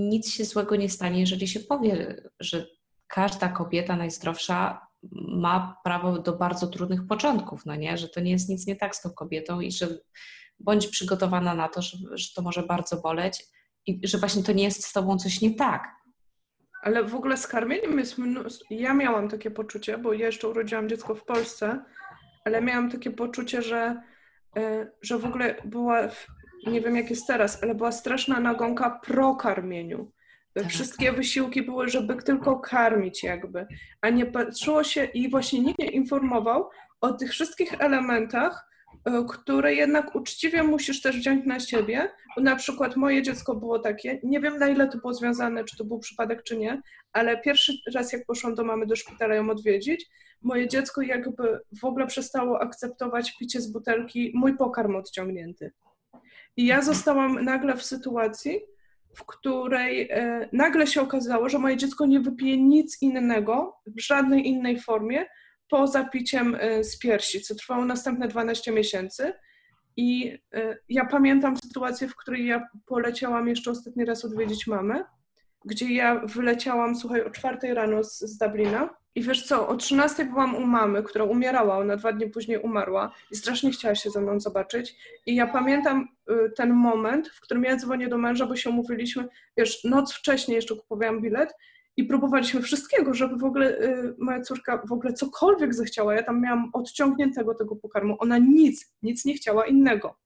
nic 0.10 0.32
się 0.32 0.46
złego 0.46 0.76
nie 0.76 0.90
stanie, 0.90 1.20
jeżeli 1.20 1.48
się 1.48 1.60
powie, 1.60 2.24
że 2.40 2.68
każda 3.08 3.50
kobieta 3.50 3.96
najzdrowsza 3.96 4.88
ma 5.28 5.78
prawo 5.84 6.20
do 6.20 6.38
bardzo 6.38 6.68
trudnych 6.68 7.08
początków, 7.08 7.66
no 7.66 7.76
nie? 7.76 7.98
Że 7.98 8.10
to 8.10 8.20
nie 8.20 8.32
jest 8.32 8.50
nic 8.50 8.68
nie 8.68 8.76
tak 8.76 8.96
z 8.96 9.02
tą 9.02 9.10
kobietą 9.10 9.60
i 9.60 9.72
że 9.72 9.88
bądź 10.60 10.88
przygotowana 10.88 11.54
na 11.56 11.70
to, 11.70 11.82
że, 11.82 11.98
że 12.14 12.34
to 12.36 12.42
może 12.42 12.64
bardzo 12.64 13.02
boleć 13.02 13.46
i 13.86 14.00
że 14.04 14.18
właśnie 14.18 14.44
to 14.44 14.52
nie 14.52 14.64
jest 14.64 14.86
z 14.86 14.94
tobą 14.94 15.18
coś 15.18 15.42
nie 15.42 15.56
tak. 15.56 15.96
Ale 16.82 17.04
w 17.04 17.16
ogóle 17.16 17.38
z 17.38 17.48
karmieniem 17.48 18.00
jest 18.00 18.18
mnóstwo. 18.18 18.66
Ja 18.70 18.94
miałam 18.94 19.30
takie 19.30 19.52
poczucie, 19.52 19.98
bo 19.98 20.14
ja 20.14 20.26
jeszcze 20.26 20.48
urodziłam 20.48 20.90
dziecko 20.90 21.16
w 21.16 21.26
Polsce, 21.26 21.84
ale 22.46 22.62
miałam 22.62 22.92
takie 22.92 23.12
poczucie, 23.12 23.62
że, 23.62 24.02
e, 24.58 24.92
że 25.02 25.18
w 25.18 25.26
ogóle 25.26 25.56
była, 25.66 26.08
nie 26.68 26.82
wiem 26.82 26.96
jak 26.96 27.10
jest 27.10 27.28
teraz, 27.28 27.64
ale 27.64 27.76
była 27.76 27.92
straszna 27.92 28.40
nagonka 28.40 29.00
pro 29.04 29.36
karmieniu. 29.36 30.12
Tak. 30.54 30.68
Wszystkie 30.68 31.12
wysiłki 31.12 31.62
były, 31.62 31.90
żeby 31.90 32.16
tylko 32.16 32.60
karmić 32.60 33.24
jakby, 33.24 33.68
a 34.02 34.10
nie 34.10 34.26
patrzyło 34.26 34.84
się 34.84 35.04
i 35.04 35.30
właśnie 35.30 35.60
nikt 35.60 35.80
nie 35.80 35.92
informował 35.92 36.70
o 37.02 37.14
tych 37.14 37.32
wszystkich 37.32 37.74
elementach, 37.82 38.71
które 39.30 39.74
jednak 39.74 40.16
uczciwie 40.16 40.64
musisz 40.64 41.02
też 41.02 41.18
wziąć 41.18 41.46
na 41.46 41.60
siebie. 41.60 42.10
Bo 42.36 42.42
na 42.42 42.56
przykład 42.56 42.96
moje 42.96 43.22
dziecko 43.22 43.56
było 43.56 43.80
takie, 43.80 44.20
nie 44.24 44.40
wiem 44.40 44.58
na 44.58 44.70
ile 44.70 44.88
to 44.88 44.98
było 44.98 45.14
związane, 45.14 45.64
czy 45.64 45.78
to 45.78 45.86
był 45.86 46.00
przypadek, 46.00 46.44
czy 46.44 46.58
nie, 46.58 46.82
ale 47.14 47.42
pierwszy 47.42 47.74
raz 47.96 48.14
jak 48.14 48.26
poszłam 48.26 48.56
do 48.56 48.64
mamy 48.64 48.86
do 48.86 48.96
szpitala 48.96 49.36
ją 49.36 49.50
odwiedzić, 49.50 50.10
moje 50.42 50.68
dziecko 50.68 51.02
jakby 51.02 51.60
w 51.82 51.86
ogóle 51.86 52.08
przestało 52.08 52.62
akceptować 52.62 53.38
picie 53.40 53.62
z 53.62 53.72
butelki 53.72 54.32
mój 54.36 54.58
pokarm 54.58 54.96
odciągnięty. 54.96 55.72
I 56.58 56.66
ja 56.66 56.82
zostałam 56.82 57.46
nagle 57.46 57.78
w 57.78 57.84
sytuacji, 57.84 58.60
w 59.16 59.26
której 59.26 60.10
e, 60.12 60.50
nagle 60.54 60.88
się 60.88 61.02
okazało, 61.02 61.50
że 61.50 61.60
moje 61.60 61.78
dziecko 61.78 62.06
nie 62.06 62.20
wypije 62.20 62.58
nic 62.58 63.02
innego 63.02 63.76
w 63.86 64.02
żadnej 64.02 64.48
innej 64.48 64.80
formie 64.80 65.26
poza 65.72 66.04
piciem 66.04 66.58
e, 66.60 66.84
z 66.84 67.00
piersi, 67.00 67.42
co 67.42 67.56
trwało 67.56 67.86
następne 67.86 68.28
12 68.28 68.72
miesięcy. 68.72 69.34
I 69.98 70.38
e, 70.54 70.78
ja 70.90 71.06
pamiętam 71.06 71.58
sytuację, 71.58 72.08
w 72.08 72.16
której 72.16 72.46
ja 72.46 72.68
poleciałam 72.86 73.48
jeszcze 73.48 73.72
ostatni 73.72 74.06
raz 74.06 74.26
odwiedzić 74.26 74.68
mamę, 74.68 75.06
gdzie 75.66 75.94
ja 75.94 76.22
wyleciałam, 76.26 76.96
słuchaj, 76.96 77.22
o 77.22 77.30
czwartej 77.30 77.74
rano 77.74 78.04
z, 78.04 78.20
z 78.20 78.38
Dublina 78.38 78.90
i 79.16 79.22
wiesz 79.22 79.46
co, 79.46 79.68
o 79.68 79.76
13 79.76 80.26
byłam 80.26 80.56
u 80.56 80.66
mamy, 80.66 81.04
która 81.04 81.26
umierała, 81.26 81.78
ona 81.78 81.96
dwa 81.96 82.14
dni 82.14 82.30
później 82.30 82.58
umarła 82.58 83.12
i 83.32 83.36
strasznie 83.36 83.72
chciała 83.72 83.96
się 83.96 84.10
ze 84.10 84.22
mną 84.22 84.40
zobaczyć. 84.40 84.96
I 85.26 85.36
ja 85.36 85.48
pamiętam 85.48 86.08
y, 86.32 86.52
ten 86.56 86.74
moment, 86.74 87.28
w 87.30 87.42
którym 87.42 87.64
ja 87.64 87.76
dzwonię 87.76 88.08
do 88.08 88.18
męża, 88.18 88.46
bo 88.46 88.56
się 88.56 88.70
umówiliśmy, 88.70 89.28
wiesz, 89.58 89.84
noc 89.84 90.14
wcześniej 90.14 90.56
jeszcze 90.56 90.76
kupowałam 90.76 91.22
bilet 91.22 91.54
i 91.98 92.04
próbowaliśmy 92.04 92.62
wszystkiego, 92.62 93.14
żeby 93.14 93.36
w 93.36 93.44
ogóle 93.44 93.80
y, 93.80 94.16
moja 94.20 94.42
córka 94.42 94.84
w 94.88 94.92
ogóle 94.92 95.14
cokolwiek 95.14 95.74
zechciała. 95.74 96.16
Ja 96.16 96.24
tam 96.24 96.42
miałam 96.42 96.70
odciągniętego 96.74 97.56
tego 97.56 97.76
pokarmu. 97.76 98.16
Ona 98.20 98.38
nic, 98.38 98.94
nic 99.02 99.26
nie 99.26 99.34
chciała 99.34 99.66
innego. 99.66 100.18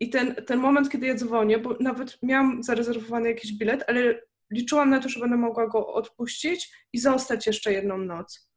I 0.00 0.10
ten, 0.10 0.34
ten 0.34 0.60
moment, 0.60 0.90
kiedy 0.90 1.06
ja 1.06 1.14
dzwonię, 1.14 1.58
bo 1.58 1.76
nawet 1.80 2.18
miałam 2.22 2.62
zarezerwowany 2.62 3.28
jakiś 3.28 3.52
bilet, 3.52 3.84
ale 3.88 4.22
liczyłam 4.50 4.90
na 4.90 5.00
to, 5.00 5.08
że 5.08 5.20
będę 5.20 5.36
mogła 5.36 5.66
go 5.66 5.86
odpuścić 5.86 6.72
i 6.92 6.98
zostać 6.98 7.46
jeszcze 7.46 7.72
jedną 7.72 7.98
noc. 7.98 8.52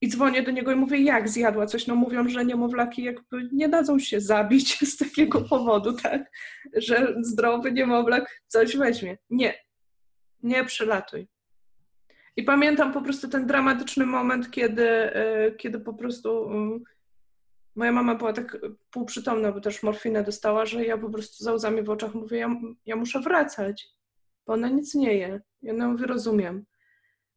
I 0.00 0.08
dzwonię 0.08 0.42
do 0.42 0.50
niego 0.50 0.72
i 0.72 0.76
mówię, 0.76 0.98
jak 0.98 1.28
zjadła 1.28 1.66
coś. 1.66 1.86
No 1.86 1.94
mówią, 1.94 2.28
że 2.28 2.44
niemowlaki 2.44 3.02
jakby 3.02 3.48
nie 3.52 3.68
dadzą 3.68 3.98
się 3.98 4.20
zabić 4.20 4.78
z 4.92 4.96
takiego 4.96 5.40
powodu, 5.40 5.92
tak? 5.92 6.30
Że 6.76 7.14
zdrowy 7.22 7.72
niemowlak 7.72 8.42
coś 8.46 8.76
weźmie. 8.76 9.18
Nie. 9.30 9.69
Nie 10.42 10.64
przylatuj. 10.64 11.28
I 12.36 12.42
pamiętam 12.42 12.92
po 12.92 13.02
prostu 13.02 13.28
ten 13.28 13.46
dramatyczny 13.46 14.06
moment, 14.06 14.50
kiedy, 14.50 14.88
e, 14.88 15.52
kiedy 15.52 15.80
po 15.80 15.94
prostu 15.94 16.50
mm, 16.50 16.80
moja 17.74 17.92
mama 17.92 18.14
była 18.14 18.32
tak 18.32 18.58
półprzytomna, 18.90 19.52
bo 19.52 19.60
też 19.60 19.82
morfinę 19.82 20.24
dostała, 20.24 20.66
że 20.66 20.84
ja 20.84 20.98
po 20.98 21.10
prostu 21.10 21.44
za 21.44 21.52
łzami 21.52 21.82
w 21.82 21.90
oczach 21.90 22.14
mówię, 22.14 22.38
ja, 22.38 22.56
ja 22.86 22.96
muszę 22.96 23.20
wracać 23.20 23.88
bo 24.50 24.54
ona 24.54 24.68
nic 24.68 24.94
nie 24.94 25.14
je. 25.14 25.40
Ja 25.62 25.74
ją 25.74 25.96
wyrozumiem. 25.96 26.64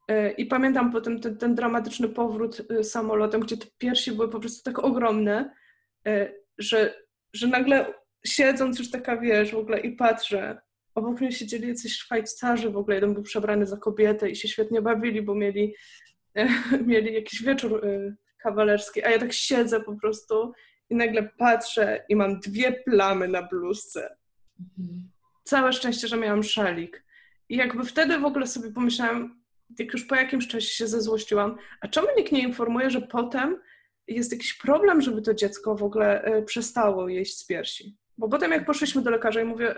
E, 0.08 0.32
I 0.32 0.46
pamiętam 0.46 0.92
potem 0.92 1.20
ten, 1.20 1.38
ten 1.38 1.56
dramatyczny 1.56 2.10
powrót 2.10 2.62
e, 2.80 2.84
samolotem, 2.84 3.42
gdzie 3.42 3.58
te 3.58 3.66
piersi 3.78 4.12
były 4.12 4.30
po 4.30 4.40
prostu 4.40 4.72
tak 4.72 4.80
ogromne, 4.80 5.54
że, 6.58 6.94
że 7.34 7.48
nagle 7.48 7.94
siedząc 8.26 8.80
już 8.80 8.92
taka, 8.92 9.18
wiesz, 9.18 9.52
w 9.52 9.58
ogóle 9.58 9.80
i 9.80 9.96
patrzę, 9.96 10.62
obok 10.96 11.22
mnie 11.22 11.32
siedzieli 11.32 11.68
jacyś 11.68 11.94
Szwajcarzy 11.94 12.70
w 12.70 12.78
ogóle, 12.78 12.96
jeden 12.96 13.14
był 13.14 13.24
przebrany 13.24 13.66
za 13.66 13.78
kobietę 13.78 14.30
i 14.30 14.36
się 14.36 14.48
świetnie 14.48 14.82
bawili, 14.82 15.22
bo 15.22 15.36
mieli, 15.36 15.76
mieli 16.88 17.14
jakiś 17.14 17.44
wieczór 17.44 17.82
kawalerski, 18.44 19.04
a 19.04 19.10
ja 19.10 19.20
tak 19.20 19.34
siedzę 19.34 19.82
po 19.82 19.96
prostu 19.96 20.54
i 20.90 20.96
nagle 20.96 21.30
patrzę 21.38 22.06
i 22.10 22.16
mam 22.16 22.40
dwie 22.40 22.72
plamy 22.72 23.28
na 23.28 23.44
bluzce. 23.44 24.18
Mhm. 24.60 25.12
Całe 25.44 25.74
szczęście, 25.74 26.08
że 26.08 26.18
miałam 26.18 26.44
szalik. 26.44 27.04
I 27.50 27.56
jakby 27.56 27.86
wtedy 27.86 28.20
w 28.20 28.26
ogóle 28.26 28.48
sobie 28.48 28.72
pomyślałam, 28.72 29.44
jak 29.80 29.94
już 29.94 30.06
po 30.06 30.16
jakimś 30.16 30.48
czasie 30.48 30.68
się 30.68 30.88
zezłościłam, 30.88 31.58
a 31.82 31.88
czemu 31.88 32.08
nikt 32.18 32.32
nie 32.32 32.42
informuje, 32.42 32.90
że 32.90 33.02
potem 33.02 33.58
jest 34.08 34.32
jakiś 34.32 34.54
problem, 34.54 35.02
żeby 35.02 35.22
to 35.22 35.34
dziecko 35.34 35.76
w 35.76 35.84
ogóle 35.84 36.22
e, 36.22 36.42
przestało 36.44 37.10
jeść 37.10 37.38
z 37.38 37.46
piersi? 37.46 37.98
Bo 38.18 38.30
potem 38.30 38.52
jak 38.52 38.66
poszliśmy 38.66 39.02
do 39.02 39.10
lekarza 39.10 39.42
i 39.42 39.46
mówię, 39.46 39.76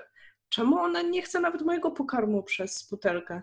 czemu 0.50 0.80
ona 0.80 1.02
nie 1.02 1.22
chce 1.22 1.40
nawet 1.40 1.62
mojego 1.62 1.92
pokarmu 1.92 2.44
przez 2.44 2.90
butelkę? 2.90 3.42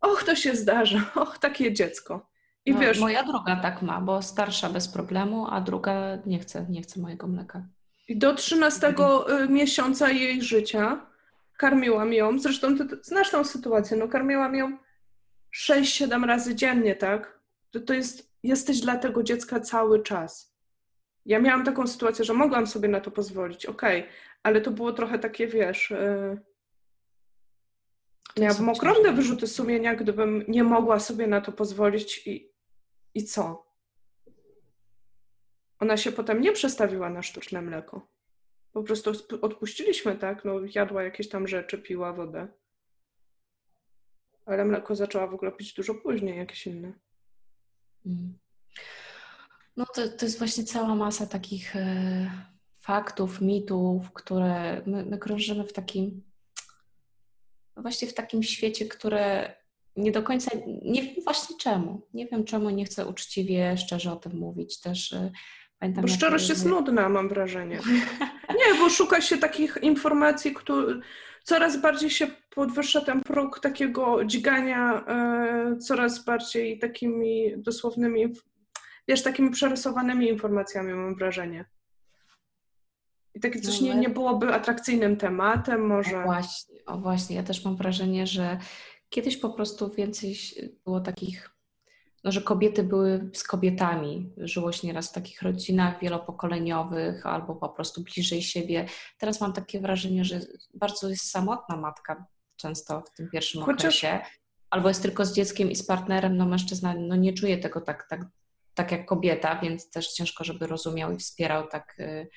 Och, 0.00 0.22
to 0.24 0.34
się 0.34 0.56
zdarza, 0.56 1.10
och, 1.22 1.38
takie 1.38 1.72
dziecko. 1.72 2.30
I 2.66 2.72
no, 2.72 2.80
wiesz, 2.80 2.98
moja 2.98 3.22
druga 3.22 3.56
tak 3.56 3.82
ma, 3.82 4.00
bo 4.00 4.22
starsza 4.22 4.70
bez 4.70 4.88
problemu, 4.88 5.46
a 5.50 5.60
druga 5.60 6.18
nie 6.26 6.38
chce, 6.38 6.66
nie 6.68 6.82
chce 6.82 7.00
mojego 7.00 7.26
mleka. 7.26 7.66
I 8.08 8.18
do 8.18 8.34
13 8.34 8.86
e, 8.88 9.48
miesiąca 9.48 10.10
jej 10.10 10.42
życia 10.42 11.06
karmiłam 11.56 12.12
ją, 12.12 12.38
zresztą 12.38 12.78
ty 12.78 12.84
znasz 13.02 13.30
tą 13.30 13.44
sytuację, 13.44 13.96
no 13.96 14.08
karmiłam 14.08 14.54
ją 14.54 14.78
6-7 15.56 16.24
razy 16.24 16.54
dziennie, 16.54 16.96
tak? 16.96 17.40
To, 17.70 17.80
to 17.80 17.94
jest, 17.94 18.30
jesteś 18.42 18.80
dla 18.80 18.96
tego 18.96 19.22
dziecka 19.22 19.60
cały 19.60 20.02
czas. 20.02 20.54
Ja 21.26 21.38
miałam 21.38 21.64
taką 21.64 21.86
sytuację, 21.86 22.24
że 22.24 22.34
mogłam 22.34 22.66
sobie 22.66 22.88
na 22.88 23.00
to 23.00 23.10
pozwolić, 23.10 23.66
okej, 23.66 24.00
okay, 24.00 24.12
ale 24.42 24.60
to 24.60 24.70
było 24.70 24.92
trochę 24.92 25.18
takie, 25.18 25.46
wiesz, 25.46 25.90
yy... 25.90 26.40
miałabym 28.38 28.68
ogromne 28.68 29.12
wyrzuty 29.12 29.46
sumienia, 29.46 29.94
gdybym 29.94 30.44
nie 30.48 30.64
mogła 30.64 31.00
sobie 31.00 31.26
na 31.26 31.40
to 31.40 31.52
pozwolić 31.52 32.26
i, 32.26 32.52
i 33.14 33.24
co? 33.24 33.70
Ona 35.78 35.96
się 35.96 36.12
potem 36.12 36.40
nie 36.40 36.52
przestawiła 36.52 37.10
na 37.10 37.22
sztuczne 37.22 37.62
mleko. 37.62 38.08
Po 38.72 38.82
prostu 38.82 39.12
odpuściliśmy, 39.42 40.16
tak? 40.16 40.44
No, 40.44 40.54
jadła 40.74 41.02
jakieś 41.02 41.28
tam 41.28 41.48
rzeczy, 41.48 41.78
piła 41.78 42.12
wodę. 42.12 42.48
Ale 44.46 44.64
mleko 44.64 44.96
zaczęła 44.96 45.26
w 45.26 45.34
ogóle 45.34 45.52
pić 45.52 45.74
dużo 45.74 45.94
później, 45.94 46.38
jakieś 46.38 46.66
inne. 46.66 46.92
Mm. 48.06 48.38
No 49.76 49.86
to, 49.94 50.08
to 50.08 50.24
jest 50.24 50.38
właśnie 50.38 50.64
cała 50.64 50.94
masa 50.94 51.26
takich 51.26 51.76
e, 51.76 52.30
faktów, 52.90 53.40
mitów, 53.40 54.12
które 54.12 54.82
my, 54.86 55.04
my 55.04 55.18
krążymy 55.18 55.64
w 55.64 55.72
takim, 55.72 56.22
właśnie 57.76 58.08
w 58.08 58.14
takim 58.14 58.42
świecie, 58.42 58.86
które 58.86 59.54
nie 59.96 60.12
do 60.12 60.22
końca, 60.22 60.50
nie 60.82 61.02
wiem 61.02 61.14
właśnie 61.24 61.56
czemu. 61.56 62.06
Nie 62.14 62.26
wiem 62.26 62.44
czemu 62.44 62.70
nie 62.70 62.84
chcę 62.84 63.06
uczciwie, 63.06 63.76
szczerze 63.76 64.12
o 64.12 64.16
tym 64.16 64.38
mówić. 64.38 64.80
Też 64.80 65.12
e, 65.12 65.30
Pamiętam, 65.78 66.02
bo 66.02 66.08
szczerość 66.08 66.48
jest 66.48 66.66
nudna, 66.66 67.08
mam 67.08 67.28
wrażenie. 67.28 67.80
Nie, 68.58 68.78
bo 68.78 68.90
szuka 68.90 69.20
się 69.20 69.38
takich 69.38 69.78
informacji, 69.82 70.54
które 70.54 71.00
coraz 71.44 71.80
bardziej 71.80 72.10
się 72.10 72.26
podwyższa 72.54 73.00
ten 73.00 73.20
próg 73.22 73.60
takiego 73.60 74.24
dźgania, 74.24 75.04
e, 75.08 75.76
coraz 75.78 76.24
bardziej 76.24 76.78
takimi 76.78 77.52
dosłownymi, 77.56 78.26
wiesz, 79.08 79.22
takimi 79.22 79.50
przerysowanymi 79.50 80.28
informacjami, 80.28 80.92
mam 80.92 81.14
wrażenie. 81.14 81.64
I 83.34 83.40
takie 83.40 83.60
coś 83.60 83.80
no, 83.80 83.86
nie, 83.86 83.94
nie 83.94 84.08
byłoby 84.08 84.54
atrakcyjnym 84.54 85.16
tematem 85.16 85.86
może. 85.86 86.18
O 86.18 86.22
właśnie, 86.22 86.84
o 86.86 86.98
właśnie, 86.98 87.36
ja 87.36 87.42
też 87.42 87.64
mam 87.64 87.76
wrażenie, 87.76 88.26
że 88.26 88.58
kiedyś 89.08 89.36
po 89.36 89.50
prostu 89.50 89.90
więcej 89.90 90.36
było 90.84 91.00
takich 91.00 91.50
no, 92.24 92.32
że 92.32 92.42
kobiety 92.42 92.82
były 92.82 93.30
z 93.34 93.44
kobietami. 93.44 94.32
Żyło 94.36 94.72
się 94.72 94.86
nieraz 94.86 95.10
w 95.10 95.12
takich 95.12 95.42
rodzinach 95.42 96.00
wielopokoleniowych 96.00 97.26
albo 97.26 97.54
po 97.54 97.68
prostu 97.68 98.02
bliżej 98.02 98.42
siebie. 98.42 98.86
Teraz 99.18 99.40
mam 99.40 99.52
takie 99.52 99.80
wrażenie, 99.80 100.24
że 100.24 100.40
bardzo 100.74 101.08
jest 101.08 101.30
samotna 101.30 101.76
matka 101.76 102.26
często 102.56 103.00
w 103.00 103.16
tym 103.16 103.28
pierwszym 103.30 103.62
Chociaż... 103.62 103.78
okresie. 103.80 104.18
Albo 104.70 104.88
jest 104.88 105.02
tylko 105.02 105.24
z 105.24 105.34
dzieckiem 105.34 105.70
i 105.70 105.76
z 105.76 105.86
partnerem, 105.86 106.36
no 106.36 106.46
mężczyzna 106.46 106.94
no, 106.98 107.16
nie 107.16 107.32
czuje 107.32 107.58
tego 107.58 107.80
tak, 107.80 108.06
tak, 108.08 108.20
tak 108.74 108.92
jak 108.92 109.06
kobieta, 109.06 109.60
więc 109.62 109.90
też 109.90 110.12
ciężko, 110.12 110.44
żeby 110.44 110.66
rozumiał 110.66 111.12
i 111.12 111.16
wspierał 111.16 111.68
tak 111.68 111.96
y, 112.00 112.28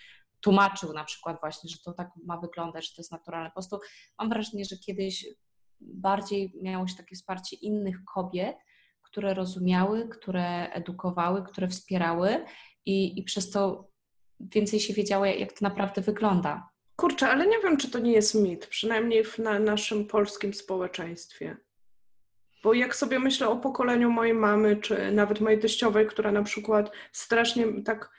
tłumaczył 0.44 0.94
na 0.94 1.04
przykład 1.04 1.40
właśnie, 1.40 1.70
że 1.70 1.78
to 1.86 1.94
tak 1.94 2.10
ma 2.26 2.38
wyglądać, 2.38 2.88
że 2.88 2.96
to 2.96 3.02
jest 3.02 3.12
naturalne. 3.12 3.50
Po 3.50 3.54
prostu 3.54 3.80
mam 4.20 4.30
wrażenie, 4.30 4.66
że 4.66 4.78
kiedyś 4.78 5.26
bardziej 5.82 6.54
miało 6.62 6.88
się 6.88 6.96
takie 6.96 7.16
wsparcie 7.16 7.56
innych 7.56 7.96
kobiet, 8.14 8.58
które 9.02 9.34
rozumiały, 9.34 10.10
które 10.10 10.70
edukowały, 10.70 11.44
które 11.44 11.68
wspierały 11.68 12.46
i, 12.86 13.20
i 13.20 13.24
przez 13.24 13.52
to 13.52 13.90
więcej 14.40 14.80
się 14.80 14.94
wiedziało, 14.94 15.26
jak 15.26 15.54
to 15.54 15.60
naprawdę 15.62 16.02
wygląda. 16.02 16.70
Kurczę, 16.96 17.30
ale 17.30 17.48
nie 17.48 17.60
wiem, 17.60 17.78
czy 17.78 17.92
to 17.92 18.00
nie 18.00 18.12
jest 18.12 18.36
mit, 18.36 18.68
przynajmniej 18.68 19.24
w 19.24 19.40
na 19.40 19.60
naszym 19.60 20.08
polskim 20.08 20.54
społeczeństwie. 20.54 21.58
Bo 22.64 22.74
jak 22.74 22.96
sobie 22.96 23.20
myślę 23.20 23.48
o 23.50 23.58
pokoleniu 23.58 24.12
mojej 24.12 24.34
mamy, 24.34 24.78
czy 24.78 25.12
nawet 25.12 25.42
mojej 25.42 25.60
teściowej, 25.60 26.08
która 26.08 26.32
na 26.32 26.44
przykład 26.44 26.92
strasznie 27.12 27.84
tak 27.84 28.10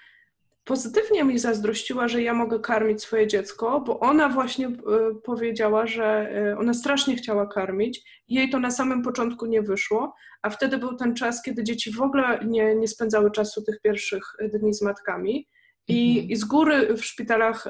pozytywnie 0.64 1.24
mi 1.24 1.38
zazdrościła, 1.38 2.08
że 2.08 2.22
ja 2.22 2.34
mogę 2.34 2.60
karmić 2.60 3.02
swoje 3.02 3.26
dziecko, 3.26 3.80
bo 3.80 4.00
ona 4.00 4.28
właśnie 4.28 4.68
y, 4.68 4.72
powiedziała, 5.24 5.86
że 5.86 6.32
y, 6.52 6.58
ona 6.58 6.74
strasznie 6.74 7.16
chciała 7.16 7.46
karmić. 7.46 8.22
Jej 8.28 8.50
to 8.50 8.58
na 8.58 8.70
samym 8.70 9.02
początku 9.02 9.46
nie 9.46 9.62
wyszło, 9.62 10.14
a 10.42 10.50
wtedy 10.50 10.78
był 10.78 10.96
ten 10.96 11.14
czas, 11.14 11.42
kiedy 11.42 11.64
dzieci 11.64 11.92
w 11.92 12.02
ogóle 12.02 12.40
nie, 12.46 12.74
nie 12.74 12.88
spędzały 12.88 13.30
czasu 13.30 13.62
tych 13.62 13.80
pierwszych 13.80 14.22
dni 14.54 14.74
z 14.74 14.82
matkami. 14.82 15.48
I, 15.88 16.10
mhm. 16.10 16.28
i 16.30 16.36
z 16.36 16.44
góry 16.44 16.96
w 16.96 17.04
szpitalach 17.04 17.68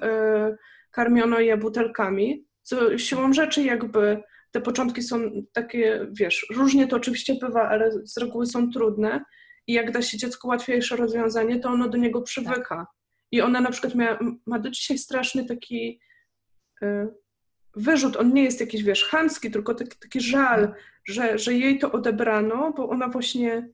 karmiono 0.91 1.41
je 1.41 1.57
butelkami, 1.57 2.47
co 2.63 2.99
siłą 2.99 3.33
rzeczy 3.33 3.63
jakby 3.63 4.23
te 4.51 4.61
początki 4.61 5.03
są 5.03 5.31
takie, 5.53 6.07
wiesz, 6.13 6.47
różnie 6.57 6.87
to 6.87 6.97
oczywiście 6.97 7.35
bywa, 7.35 7.69
ale 7.69 7.91
z 8.05 8.17
reguły 8.17 8.47
są 8.47 8.71
trudne 8.71 9.25
i 9.67 9.73
jak 9.73 9.91
da 9.91 10.03
się 10.03 10.19
dziecku 10.19 10.49
łatwiejsze 10.49 10.97
rozwiązanie, 10.97 11.61
to 11.61 11.69
ono 11.69 11.89
do 11.89 11.99
niego 11.99 12.23
przywyka. 12.23 12.77
Tak. 12.77 12.87
I 13.33 13.41
ona 13.41 13.61
na 13.61 13.71
przykład 13.71 13.95
miała, 13.95 14.19
ma 14.47 14.59
do 14.59 14.71
dzisiaj 14.71 14.99
straszny 14.99 15.45
taki 15.45 16.01
y, 16.83 17.09
wyrzut, 17.77 18.17
on 18.17 18.33
nie 18.35 18.45
jest 18.45 18.61
jakiś, 18.61 18.83
wiesz, 18.83 19.05
chamski, 19.05 19.51
tylko 19.51 19.75
taki, 19.75 19.99
taki 19.99 20.21
żal, 20.21 20.61
mhm. 20.61 20.79
że, 21.09 21.39
że 21.39 21.55
jej 21.55 21.79
to 21.79 21.93
odebrano, 21.93 22.73
bo 22.77 22.89
ona 22.89 23.09
właśnie 23.09 23.69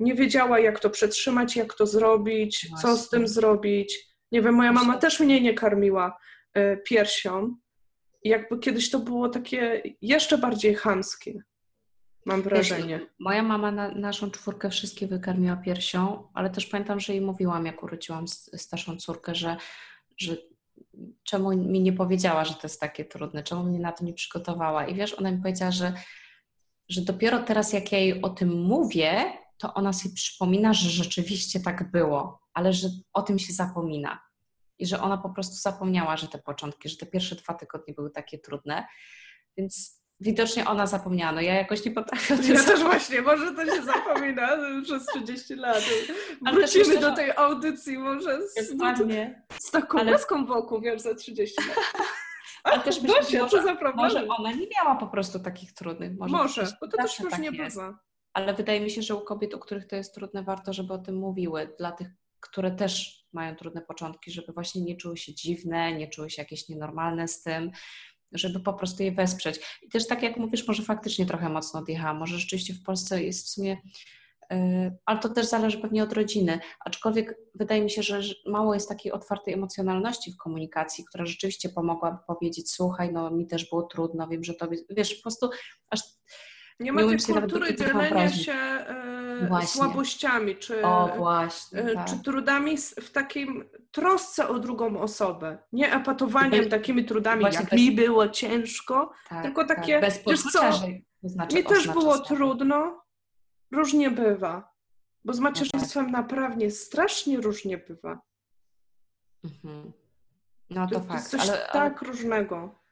nie 0.00 0.14
wiedziała, 0.14 0.58
jak 0.58 0.80
to 0.80 0.90
przetrzymać, 0.90 1.56
jak 1.56 1.74
to 1.74 1.86
zrobić, 1.86 2.66
właśnie. 2.70 2.90
co 2.90 2.96
z 2.96 3.08
tym 3.08 3.28
zrobić. 3.28 4.08
Nie 4.32 4.42
wiem, 4.42 4.54
moja 4.54 4.72
mama 4.72 4.98
też 4.98 5.20
mnie 5.20 5.40
nie 5.40 5.54
karmiła 5.54 6.18
y, 6.58 6.82
piersią, 6.84 7.56
jakby 8.24 8.58
kiedyś 8.58 8.90
to 8.90 8.98
było 8.98 9.28
takie 9.28 9.82
jeszcze 10.02 10.38
bardziej 10.38 10.74
chamskie. 10.74 11.42
Mam 12.26 12.42
wrażenie. 12.42 12.98
Wiesz, 12.98 13.08
moja 13.18 13.42
mama 13.42 13.70
na, 13.70 13.88
naszą 13.88 14.30
czwórkę 14.30 14.70
wszystkie 14.70 15.06
wykarmiła 15.06 15.56
piersią, 15.56 16.28
ale 16.34 16.50
też 16.50 16.66
pamiętam, 16.66 17.00
że 17.00 17.12
jej 17.12 17.22
mówiłam, 17.22 17.66
jak 17.66 17.82
urodziłam 17.82 18.28
starszą 18.28 18.96
córkę, 18.96 19.34
że, 19.34 19.56
że 20.16 20.36
czemu 21.22 21.56
mi 21.56 21.80
nie 21.80 21.92
powiedziała, 21.92 22.44
że 22.44 22.54
to 22.54 22.60
jest 22.62 22.80
takie 22.80 23.04
trudne, 23.04 23.42
czemu 23.42 23.62
mnie 23.62 23.78
na 23.78 23.92
to 23.92 24.04
nie 24.04 24.12
przygotowała. 24.12 24.86
I 24.86 24.94
wiesz, 24.94 25.14
ona 25.14 25.30
mi 25.30 25.42
powiedziała, 25.42 25.72
że, 25.72 25.92
że 26.88 27.00
dopiero 27.00 27.42
teraz, 27.42 27.72
jak 27.72 27.92
ja 27.92 27.98
jej 27.98 28.22
o 28.22 28.28
tym 28.28 28.62
mówię, 28.62 29.24
to 29.58 29.74
ona 29.74 29.92
sobie 29.92 30.14
przypomina, 30.14 30.72
że 30.72 30.90
rzeczywiście 30.90 31.60
tak 31.60 31.90
było, 31.90 32.40
ale 32.54 32.72
że 32.72 32.88
o 33.12 33.22
tym 33.22 33.38
się 33.38 33.52
zapomina 33.52 34.20
i 34.78 34.86
że 34.86 35.00
ona 35.00 35.18
po 35.18 35.30
prostu 35.30 35.56
zapomniała, 35.56 36.16
że 36.16 36.28
te 36.28 36.38
początki, 36.38 36.88
że 36.88 36.96
te 36.96 37.06
pierwsze 37.06 37.36
dwa 37.36 37.54
tygodnie 37.54 37.94
były 37.94 38.10
takie 38.10 38.38
trudne. 38.38 38.86
Więc 39.56 40.03
widocznie 40.24 40.66
ona 40.66 40.86
zapomniała. 40.86 41.32
No 41.32 41.40
ja 41.40 41.54
jakoś 41.54 41.84
nie 41.84 41.90
potrafię. 41.90 42.34
Ja 42.42 42.62
też 42.62 42.80
właśnie, 42.80 43.22
może 43.22 43.52
to 43.52 43.64
się 43.64 43.82
zapomina 43.82 44.48
przez 44.84 45.06
30 45.06 45.54
lat. 45.54 45.82
Ale 46.44 46.56
Wrócimy 46.56 46.84
myślę, 46.84 47.00
do 47.00 47.12
tej 47.12 47.30
audycji 47.36 47.98
może 47.98 48.48
z, 48.48 48.54
z 49.58 49.70
taką 49.70 49.98
Ale... 49.98 50.18
wokół, 50.46 50.80
wiesz, 50.80 51.00
za 51.00 51.14
30 51.14 51.56
lat. 51.68 51.76
Ale 52.64 52.80
też 52.80 53.00
myślę, 53.02 53.20
Dosia, 53.20 53.42
może, 53.42 53.62
za 53.62 53.92
może 53.94 54.26
ona 54.28 54.52
nie 54.52 54.66
miała 54.78 54.96
po 54.96 55.06
prostu 55.06 55.40
takich 55.40 55.72
trudnych. 55.72 56.12
Może, 56.18 56.36
może 56.36 56.66
bo 56.80 56.88
to 56.88 56.96
też 56.96 57.18
już 57.20 57.30
tak 57.30 57.40
nie 57.40 57.50
jest. 57.50 57.76
bywa. 57.76 57.98
Ale 58.32 58.54
wydaje 58.54 58.80
mi 58.80 58.90
się, 58.90 59.02
że 59.02 59.14
u 59.14 59.20
kobiet, 59.20 59.54
u 59.54 59.58
których 59.58 59.86
to 59.86 59.96
jest 59.96 60.14
trudne, 60.14 60.42
warto, 60.42 60.72
żeby 60.72 60.94
o 60.94 60.98
tym 60.98 61.16
mówiły. 61.16 61.74
Dla 61.78 61.92
tych, 61.92 62.08
które 62.40 62.70
też 62.70 63.24
mają 63.32 63.56
trudne 63.56 63.80
początki, 63.80 64.30
żeby 64.30 64.52
właśnie 64.52 64.82
nie 64.82 64.96
czuły 64.96 65.16
się 65.16 65.34
dziwne, 65.34 65.92
nie 65.92 66.08
czuły 66.08 66.30
się 66.30 66.42
jakieś 66.42 66.68
nienormalne 66.68 67.28
z 67.28 67.42
tym, 67.42 67.70
żeby 68.32 68.60
po 68.60 68.72
prostu 68.72 69.02
je 69.02 69.12
wesprzeć. 69.12 69.60
I 69.82 69.88
też 69.88 70.06
tak 70.06 70.22
jak 70.22 70.36
mówisz, 70.36 70.68
może 70.68 70.82
faktycznie 70.82 71.26
trochę 71.26 71.48
mocno 71.48 71.80
odjechałam, 71.80 72.18
może 72.18 72.38
rzeczywiście 72.38 72.74
w 72.74 72.82
Polsce 72.82 73.22
jest 73.22 73.46
w 73.46 73.48
sumie 73.48 73.76
e, 74.50 74.96
ale 75.06 75.18
to 75.18 75.28
też 75.28 75.46
zależy 75.46 75.78
pewnie 75.78 76.02
od 76.02 76.12
rodziny. 76.12 76.60
Aczkolwiek 76.84 77.38
wydaje 77.54 77.82
mi 77.82 77.90
się, 77.90 78.02
że 78.02 78.20
mało 78.46 78.74
jest 78.74 78.88
takiej 78.88 79.12
otwartej 79.12 79.54
emocjonalności 79.54 80.32
w 80.32 80.36
komunikacji, 80.36 81.04
która 81.04 81.26
rzeczywiście 81.26 81.68
pomogłaby 81.68 82.18
powiedzieć: 82.26 82.72
Słuchaj, 82.72 83.12
no 83.12 83.30
mi 83.30 83.46
też 83.46 83.68
było 83.68 83.82
trudno, 83.82 84.28
wiem, 84.28 84.44
że 84.44 84.54
to 84.54 84.68
wiesz, 84.90 85.14
po 85.14 85.22
prostu 85.22 85.50
aż. 85.90 86.00
Nie 86.80 86.92
ma 86.92 87.00
tej 87.00 87.18
kultury 87.18 87.76
dzielenia 87.76 88.30
się 88.30 88.52
e, 88.52 89.66
słabościami, 89.66 90.56
czy, 90.56 90.82
o, 90.82 91.12
właśnie, 91.16 91.80
e, 91.80 91.94
tak. 91.94 92.06
czy 92.06 92.22
trudami 92.22 92.76
w 92.78 93.10
takim 93.10 93.64
trosce 93.90 94.48
o 94.48 94.58
drugą 94.58 95.00
osobę. 95.00 95.58
Nie 95.72 95.92
epatowaniem 95.92 96.68
takimi 96.68 97.04
trudami, 97.04 97.40
właśnie 97.40 97.60
jak 97.60 97.70
bez... 97.70 97.80
mi 97.80 97.92
było 97.92 98.28
ciężko, 98.28 99.12
tak, 99.28 99.42
tylko 99.42 99.64
tak. 99.64 99.76
takie, 99.76 100.00
tak. 100.00 100.24
Bez 100.26 100.42
co, 100.42 100.72
znaczy, 101.22 101.56
mi 101.56 101.64
też 101.64 101.88
było 101.88 102.18
trudno, 102.18 103.04
różnie 103.70 104.10
bywa. 104.10 104.74
Bo 105.24 105.32
z 105.32 105.40
macierzyństwem 105.40 106.06
no 106.06 106.12
tak. 106.12 106.22
naprawdę 106.22 106.70
strasznie 106.70 107.40
różnie 107.40 107.78
bywa. 107.78 108.20
Mhm. 109.44 109.92
No 110.70 110.86
to, 110.86 110.94
to 110.94 111.00
fakt. 111.00 111.14
jest 111.14 111.30
coś 111.30 111.48
ale, 111.48 111.68
tak 111.72 112.02
ale... 112.02 112.10
różnego. 112.10 112.83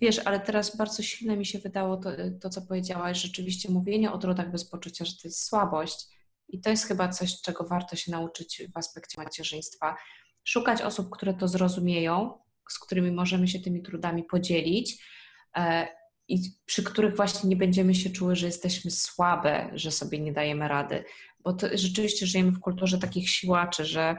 Wiesz, 0.00 0.18
ale 0.24 0.40
teraz 0.40 0.76
bardzo 0.76 1.02
silne 1.02 1.36
mi 1.36 1.46
się 1.46 1.58
wydało 1.58 1.96
to, 1.96 2.10
to, 2.40 2.50
co 2.50 2.62
powiedziałaś, 2.62 3.22
rzeczywiście 3.22 3.70
mówienie 3.70 4.12
o 4.12 4.18
trudach 4.18 4.50
bez 4.50 4.64
poczucia, 4.70 5.04
że 5.04 5.12
to 5.12 5.20
jest 5.24 5.44
słabość. 5.44 6.06
I 6.48 6.60
to 6.60 6.70
jest 6.70 6.84
chyba 6.84 7.08
coś, 7.08 7.40
czego 7.40 7.64
warto 7.64 7.96
się 7.96 8.12
nauczyć 8.12 8.62
w 8.74 8.76
aspekcie 8.76 9.22
macierzyństwa. 9.22 9.96
Szukać 10.44 10.82
osób, 10.82 11.10
które 11.10 11.34
to 11.34 11.48
zrozumieją, 11.48 12.38
z 12.70 12.78
którymi 12.78 13.10
możemy 13.10 13.48
się 13.48 13.60
tymi 13.60 13.82
trudami 13.82 14.24
podzielić 14.24 15.04
e, 15.56 15.88
i 16.28 16.42
przy 16.66 16.82
których 16.82 17.16
właśnie 17.16 17.50
nie 17.50 17.56
będziemy 17.56 17.94
się 17.94 18.10
czuły, 18.10 18.36
że 18.36 18.46
jesteśmy 18.46 18.90
słabe, 18.90 19.70
że 19.74 19.90
sobie 19.90 20.18
nie 20.18 20.32
dajemy 20.32 20.68
rady. 20.68 21.04
Bo 21.40 21.52
to 21.52 21.66
rzeczywiście 21.74 22.26
żyjemy 22.26 22.52
w 22.52 22.60
kulturze 22.60 22.98
takich 22.98 23.30
siłaczy, 23.30 23.84
że 23.84 24.16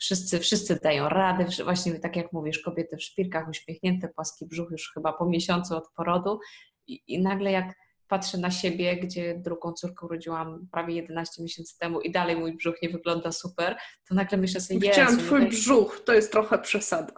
wszyscy, 0.00 0.38
wszyscy 0.38 0.78
dają 0.82 1.08
radę, 1.08 1.46
właśnie 1.64 1.98
tak 1.98 2.16
jak 2.16 2.32
mówisz, 2.32 2.58
kobiety 2.58 2.96
w 2.96 3.02
szpilkach, 3.02 3.48
uśmiechnięte, 3.48 4.08
płaski 4.08 4.46
brzuch 4.46 4.70
już 4.70 4.92
chyba 4.94 5.12
po 5.12 5.26
miesiącu 5.26 5.76
od 5.76 5.88
porodu 5.96 6.40
i, 6.86 7.02
i 7.06 7.22
nagle 7.22 7.52
jak 7.52 7.74
patrzę 8.08 8.38
na 8.38 8.50
siebie, 8.50 8.96
gdzie 8.96 9.38
drugą 9.38 9.72
córkę 9.72 10.06
urodziłam 10.06 10.68
prawie 10.72 10.94
11 10.94 11.42
miesięcy 11.42 11.78
temu 11.78 12.00
i 12.00 12.10
dalej 12.10 12.36
mój 12.36 12.56
brzuch 12.56 12.82
nie 12.82 12.88
wygląda 12.88 13.32
super, 13.32 13.76
to 14.08 14.14
nagle 14.14 14.38
myślę 14.38 14.60
sobie, 14.60 14.80
Widziałam 14.80 15.18
twój 15.18 15.48
brzuch, 15.48 16.02
to 16.04 16.12
jest 16.12 16.32
trochę 16.32 16.58
przesada. 16.58 17.12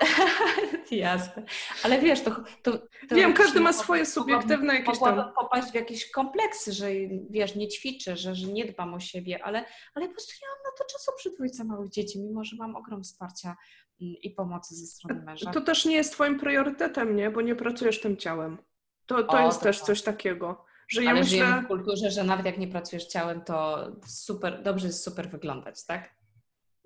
Jasne. 0.90 1.42
Ale 1.84 2.00
wiesz, 2.00 2.20
to. 2.20 2.30
to, 2.62 2.78
to 3.08 3.14
Wiem, 3.14 3.34
każdy 3.34 3.60
ma 3.60 3.72
swoje 3.72 4.06
subiektywne 4.06 4.74
jakieś 4.74 4.98
tam. 4.98 5.32
popaść 5.40 5.70
w 5.70 5.74
jakieś 5.74 6.10
kompleksy, 6.10 6.72
że 6.72 6.86
wiesz, 7.30 7.54
nie 7.54 7.68
ćwiczę, 7.68 8.16
że, 8.16 8.34
że 8.34 8.46
nie 8.46 8.64
dbam 8.64 8.94
o 8.94 9.00
siebie, 9.00 9.44
ale, 9.44 9.64
ale 9.94 10.08
po 10.08 10.12
prostu 10.12 10.32
nie 10.42 10.48
mam 10.48 10.72
na 10.72 10.78
to 10.78 10.92
czasu 10.92 11.12
przy 11.16 11.30
dwójce 11.30 11.64
małych 11.64 11.90
dzieci, 11.90 12.20
mimo 12.20 12.44
że 12.44 12.56
mam 12.56 12.76
ogrom 12.76 13.02
wsparcia 13.02 13.56
mm, 14.00 14.14
i 14.22 14.30
pomocy 14.30 14.74
ze 14.74 14.86
strony 14.86 15.22
męża. 15.22 15.50
To 15.50 15.60
też 15.60 15.84
nie 15.84 15.96
jest 15.96 16.12
Twoim 16.12 16.38
priorytetem, 16.38 17.16
nie? 17.16 17.30
Bo 17.30 17.40
nie 17.40 17.54
pracujesz 17.54 18.00
tym 18.00 18.16
ciałem. 18.16 18.58
To, 19.06 19.22
to 19.22 19.32
o, 19.32 19.46
jest 19.46 19.58
to 19.58 19.64
też 19.64 19.78
tak. 19.78 19.86
coś 19.86 20.02
takiego. 20.02 20.64
Że 20.88 21.04
ja 21.04 21.10
ale 21.10 21.20
myślę... 21.20 21.62
w 21.64 21.66
kulturze, 21.66 22.10
że 22.10 22.24
nawet 22.24 22.46
jak 22.46 22.58
nie 22.58 22.68
pracujesz 22.68 23.06
ciałem, 23.06 23.40
to 23.40 23.86
super, 24.06 24.62
dobrze 24.62 24.86
jest 24.86 25.04
super 25.04 25.30
wyglądać, 25.30 25.86
tak? 25.86 26.15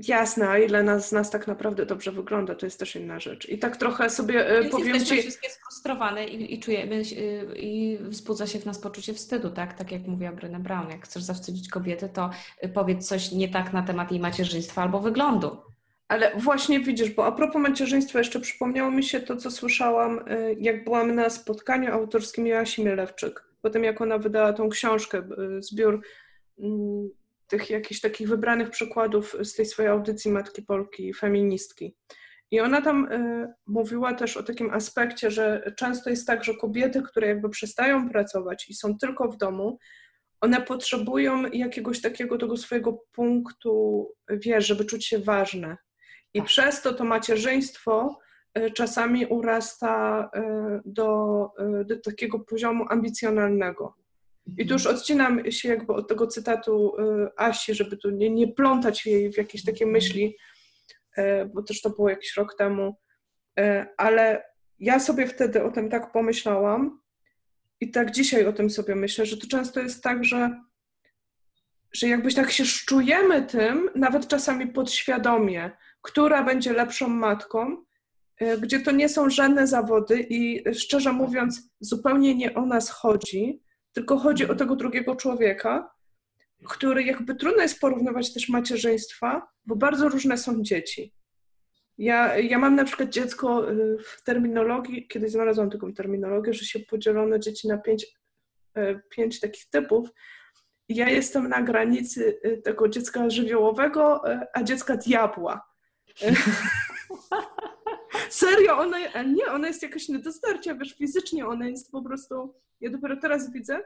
Jasne, 0.08 0.48
a 0.48 0.58
ile 0.58 0.82
nas, 0.82 1.08
z 1.08 1.12
nas 1.12 1.30
tak 1.30 1.46
naprawdę 1.46 1.86
dobrze 1.86 2.12
wygląda, 2.12 2.54
to 2.54 2.66
jest 2.66 2.78
też 2.78 2.96
inna 2.96 3.20
rzecz. 3.20 3.48
I 3.48 3.58
tak 3.58 3.76
trochę 3.76 4.10
sobie 4.10 4.48
e, 4.48 4.60
Więc 4.60 4.72
powiem 4.72 5.04
Ci... 5.04 5.20
wszystkie 5.22 5.50
sfrustrowane 5.50 6.28
i, 6.28 6.54
i 6.54 6.60
czujemy, 6.60 6.96
e, 6.96 7.56
i 7.58 7.98
wzbudza 8.00 8.46
się 8.46 8.58
w 8.58 8.66
nas 8.66 8.78
poczucie 8.78 9.14
wstydu, 9.14 9.50
tak? 9.50 9.74
Tak 9.74 9.92
jak 9.92 10.06
mówiła 10.06 10.32
Brené 10.32 10.58
Brown, 10.58 10.90
jak 10.90 11.04
chcesz 11.04 11.22
zawstydzić 11.22 11.68
kobiety, 11.68 12.08
to 12.08 12.30
e, 12.60 12.68
powiedz 12.68 13.08
coś 13.08 13.32
nie 13.32 13.48
tak 13.48 13.72
na 13.72 13.82
temat 13.82 14.10
jej 14.10 14.20
macierzyństwa 14.20 14.82
albo 14.82 15.00
wyglądu. 15.00 15.56
Ale 16.08 16.32
właśnie 16.36 16.80
widzisz, 16.80 17.10
bo 17.10 17.26
a 17.26 17.32
propos 17.32 17.62
macierzyństwa, 17.62 18.18
jeszcze 18.18 18.40
przypomniało 18.40 18.90
mi 18.90 19.02
się 19.02 19.20
to, 19.20 19.36
co 19.36 19.50
słyszałam, 19.50 20.20
jak 20.58 20.84
byłam 20.84 21.14
na 21.14 21.30
spotkaniu 21.30 21.92
autorskim 21.92 22.46
Joasi 22.46 22.84
Mielewczyk. 22.84 23.44
Potem 23.62 23.84
jak 23.84 24.00
ona 24.00 24.18
wydała 24.18 24.52
tą 24.52 24.68
książkę, 24.68 25.22
zbiór 25.60 26.00
mm, 26.58 27.10
tych 27.50 27.70
jakichś 27.70 28.00
takich 28.00 28.28
wybranych 28.28 28.70
przykładów 28.70 29.36
z 29.42 29.54
tej 29.54 29.66
swojej 29.66 29.90
audycji 29.90 30.30
Matki 30.30 30.62
Polki, 30.62 31.14
feministki. 31.14 31.96
I 32.50 32.60
ona 32.60 32.82
tam 32.82 33.12
y, 33.12 33.54
mówiła 33.66 34.14
też 34.14 34.36
o 34.36 34.42
takim 34.42 34.70
aspekcie, 34.70 35.30
że 35.30 35.72
często 35.76 36.10
jest 36.10 36.26
tak, 36.26 36.44
że 36.44 36.54
kobiety, 36.54 37.02
które 37.02 37.26
jakby 37.26 37.48
przestają 37.48 38.10
pracować 38.10 38.70
i 38.70 38.74
są 38.74 38.98
tylko 38.98 39.28
w 39.28 39.36
domu, 39.36 39.78
one 40.40 40.62
potrzebują 40.62 41.50
jakiegoś 41.52 42.00
takiego 42.00 42.38
tego 42.38 42.56
swojego 42.56 42.92
punktu, 43.12 44.06
wiesz, 44.30 44.66
żeby 44.66 44.84
czuć 44.84 45.06
się 45.06 45.18
ważne. 45.18 45.76
I 46.34 46.38
tak. 46.38 46.48
przez 46.48 46.82
to 46.82 46.94
to 46.94 47.04
macierzyństwo 47.04 48.18
e, 48.54 48.70
czasami 48.70 49.26
urasta 49.26 50.30
e, 50.34 50.80
do, 50.84 51.50
e, 51.58 51.84
do 51.84 52.00
takiego 52.00 52.40
poziomu 52.40 52.84
ambicjonalnego. 52.88 53.94
I 54.58 54.66
tu 54.66 54.72
już 54.72 54.86
odcinam 54.86 55.52
się 55.52 55.68
jakby 55.68 55.92
od 55.92 56.08
tego 56.08 56.26
cytatu 56.26 56.92
Asi, 57.36 57.74
żeby 57.74 57.96
tu 57.96 58.10
nie, 58.10 58.30
nie 58.30 58.52
plątać 58.52 59.06
jej 59.06 59.32
w 59.32 59.36
jakieś 59.36 59.64
takie 59.64 59.86
myśli, 59.86 60.36
bo 61.54 61.62
też 61.62 61.80
to 61.80 61.90
było 61.90 62.10
jakiś 62.10 62.36
rok 62.36 62.56
temu, 62.58 62.96
ale 63.96 64.42
ja 64.78 65.00
sobie 65.00 65.26
wtedy 65.26 65.62
o 65.62 65.70
tym 65.70 65.90
tak 65.90 66.12
pomyślałam 66.12 67.00
i 67.80 67.90
tak 67.90 68.10
dzisiaj 68.10 68.46
o 68.46 68.52
tym 68.52 68.70
sobie 68.70 68.94
myślę, 68.94 69.26
że 69.26 69.36
to 69.36 69.46
często 69.46 69.80
jest 69.80 70.02
tak, 70.02 70.24
że, 70.24 70.60
że 71.92 72.08
jakbyś 72.08 72.34
tak 72.34 72.50
się 72.50 72.64
szczujemy 72.64 73.42
tym, 73.42 73.90
nawet 73.94 74.28
czasami 74.28 74.66
podświadomie, 74.66 75.70
która 76.02 76.44
będzie 76.44 76.72
lepszą 76.72 77.08
matką, 77.08 77.84
gdzie 78.60 78.80
to 78.80 78.90
nie 78.90 79.08
są 79.08 79.30
żadne 79.30 79.66
zawody 79.66 80.26
i 80.30 80.64
szczerze 80.74 81.12
mówiąc, 81.12 81.70
zupełnie 81.80 82.34
nie 82.34 82.54
o 82.54 82.66
nas 82.66 82.90
chodzi, 82.90 83.62
tylko 83.92 84.18
chodzi 84.18 84.48
o 84.48 84.55
tego 84.55 84.76
drugiego 84.76 85.16
człowieka, 85.16 85.90
który 86.68 87.03
jakby 87.03 87.35
trudno 87.35 87.62
jest 87.62 87.81
porównywać 87.81 88.35
też 88.35 88.48
macierzyństwa, 88.48 89.48
bo 89.66 89.76
bardzo 89.76 90.09
różne 90.09 90.38
są 90.38 90.62
dzieci. 90.62 91.14
Ja, 91.98 92.38
ja 92.38 92.59
mam 92.59 92.76
na 92.76 92.85
przykład 92.85 93.09
dziecko 93.09 93.72
y, 93.72 93.98
w 94.05 94.22
terminologii, 94.22 95.09
kiedyś 95.09 95.33
znalazłam 95.33 95.70
taką 95.70 95.92
terminologię, 95.92 96.55
że 96.55 96.64
się 96.64 96.81
podzielono 96.81 97.38
dzieci 97.38 97.68
na 97.68 97.79
pięć, 97.79 98.07
y, 98.79 99.00
pięć 99.11 99.40
takich 99.40 99.70
typów. 99.70 100.09
ja 100.88 101.09
jestem 101.09 101.48
na 101.48 101.62
granicy 101.62 102.40
y, 102.44 102.62
tego 102.64 102.88
dziecka 102.88 103.31
żywiołowego, 103.31 104.22
a 104.55 104.62
dziecka 104.62 104.96
diabła. 104.96 105.66
Serio, 108.31 108.79
ona, 108.79 109.22
nie, 109.22 109.46
ona 109.46 109.68
jest 109.68 109.83
jakaś 109.83 110.09
nie 110.09 110.20
wiesz, 110.79 110.94
fizycznie 110.98 111.46
ona 111.46 111.68
jest 111.68 111.90
po 111.90 112.03
prostu, 112.03 112.55
ja 112.81 112.90
dopiero 112.90 113.16
teraz 113.16 113.53
widzę, 113.53 113.81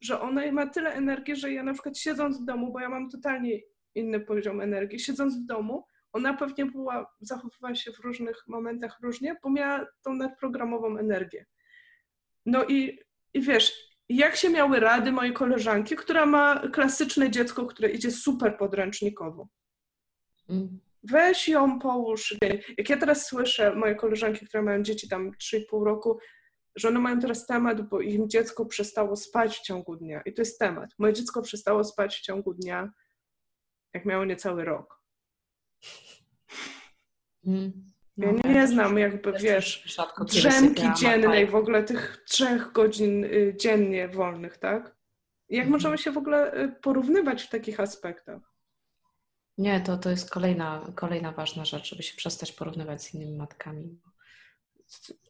że 0.00 0.20
ona 0.20 0.52
ma 0.52 0.66
tyle 0.66 0.92
energii, 0.94 1.36
że 1.36 1.52
ja 1.52 1.62
na 1.62 1.72
przykład 1.72 1.98
siedząc 1.98 2.40
w 2.40 2.44
domu, 2.44 2.72
bo 2.72 2.80
ja 2.80 2.88
mam 2.88 3.10
totalnie 3.10 3.60
inny 3.94 4.20
poziom 4.20 4.60
energii, 4.60 5.00
siedząc 5.00 5.36
w 5.36 5.46
domu, 5.46 5.84
ona 6.12 6.34
pewnie 6.34 6.66
była, 6.66 7.14
zachowywała 7.20 7.74
się 7.74 7.92
w 7.92 7.98
różnych 7.98 8.44
momentach 8.46 8.98
różnie, 9.02 9.36
bo 9.42 9.50
miała 9.50 9.86
tą 10.02 10.14
nadprogramową 10.14 10.98
energię. 10.98 11.46
No 12.46 12.64
i, 12.64 12.98
i 13.34 13.40
wiesz, 13.40 13.88
jak 14.08 14.36
się 14.36 14.50
miały 14.50 14.80
rady 14.80 15.12
mojej 15.12 15.32
koleżanki, 15.32 15.96
która 15.96 16.26
ma 16.26 16.62
klasyczne 16.72 17.30
dziecko, 17.30 17.66
które 17.66 17.88
idzie 17.88 18.10
super 18.10 18.58
podręcznikowo. 18.58 19.48
Mm. 20.50 20.80
Weź 21.02 21.48
ją, 21.48 21.78
połóż. 21.78 22.36
Jak 22.78 22.90
ja 22.90 22.96
teraz 22.96 23.26
słyszę 23.26 23.74
moje 23.74 23.94
koleżanki, 23.94 24.46
które 24.46 24.62
mają 24.62 24.82
dzieci 24.82 25.08
tam 25.08 25.30
3,5 25.30 25.84
roku, 25.84 26.18
że 26.76 26.88
one 26.88 27.00
mają 27.00 27.20
teraz 27.20 27.46
temat, 27.46 27.88
bo 27.88 28.00
im 28.00 28.28
dziecko 28.28 28.66
przestało 28.66 29.16
spać 29.16 29.58
w 29.58 29.62
ciągu 29.62 29.96
dnia. 29.96 30.22
I 30.22 30.32
to 30.32 30.42
jest 30.42 30.58
temat. 30.58 30.90
Moje 30.98 31.12
dziecko 31.12 31.42
przestało 31.42 31.84
spać 31.84 32.16
w 32.16 32.20
ciągu 32.20 32.54
dnia, 32.54 32.92
jak 33.94 34.04
miało 34.04 34.24
niecały 34.24 34.64
rok. 34.64 35.02
Mm. 37.46 37.72
Ja 38.16 38.32
no, 38.32 38.50
nie 38.50 38.68
znam 38.68 38.98
jakby, 38.98 39.32
wiesz, 39.32 39.98
drzemki 40.26 40.82
dziennej, 40.96 41.46
w 41.46 41.54
ogóle 41.54 41.82
tych 41.82 42.24
trzech 42.28 42.72
godzin 42.72 43.24
y, 43.24 43.54
dziennie 43.56 44.08
wolnych, 44.08 44.58
tak? 44.58 44.96
Jak 45.48 45.64
mhm. 45.64 45.70
możemy 45.70 45.98
się 45.98 46.12
w 46.12 46.18
ogóle 46.18 46.62
y, 46.64 46.68
porównywać 46.68 47.42
w 47.42 47.48
takich 47.48 47.80
aspektach? 47.80 48.40
Nie, 49.58 49.80
to, 49.80 49.98
to 49.98 50.10
jest 50.10 50.30
kolejna, 50.30 50.92
kolejna 50.94 51.32
ważna 51.32 51.64
rzecz, 51.64 51.90
żeby 51.90 52.02
się 52.02 52.16
przestać 52.16 52.52
porównywać 52.52 53.02
z 53.02 53.14
innymi 53.14 53.36
matkami 53.36 54.00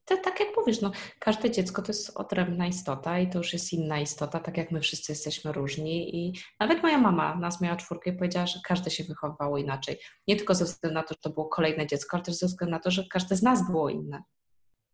to, 0.05 0.16
tak 0.16 0.40
jak 0.40 0.49
mówisz, 0.57 0.81
no, 0.81 0.92
każde 1.18 1.51
dziecko 1.51 1.83
to 1.83 1.92
jest 1.92 2.16
odrębna 2.16 2.66
istota 2.66 3.18
i 3.18 3.31
to 3.31 3.38
już 3.38 3.53
jest 3.53 3.73
inna 3.73 4.01
istota, 4.01 4.40
tak 4.40 4.57
jak 4.57 4.71
my 4.71 4.81
wszyscy 4.81 5.12
jesteśmy 5.12 5.53
różni 5.53 6.16
i 6.16 6.38
nawet 6.61 6.83
moja 6.83 6.99
mama 6.99 7.35
nas 7.35 7.61
miała 7.61 7.77
czwórkę 7.77 8.11
i 8.11 8.16
powiedziała, 8.16 8.47
że 8.47 8.61
każde 8.64 8.90
się 8.90 9.05
wychowywało 9.05 9.59
inaczej. 9.59 9.99
Nie 10.29 10.37
tylko 10.37 10.55
ze 10.55 10.64
względu 10.64 10.94
na 10.94 11.03
to, 11.03 11.14
że 11.14 11.21
to 11.21 11.31
było 11.31 11.49
kolejne 11.49 11.87
dziecko, 11.87 12.16
ale 12.16 12.25
też 12.25 12.35
ze 12.35 12.47
względu 12.47 12.71
na 12.71 12.81
to, 12.81 12.90
że 12.90 13.05
każde 13.11 13.37
z 13.37 13.42
nas 13.42 13.66
było 13.66 13.90
inne. 13.90 14.23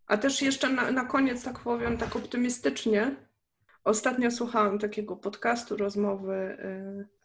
A 0.07 0.17
też 0.17 0.43
jeszcze 0.43 0.69
na, 0.69 0.91
na 0.91 1.05
koniec, 1.05 1.45
tak 1.45 1.59
powiem, 1.59 1.99
tak 1.99 2.17
optymistycznie, 2.17 3.17
ostatnio 3.85 4.31
słuchałam 4.31 4.79
takiego 4.79 5.17
podcastu, 5.17 5.77
rozmowy, 5.77 6.57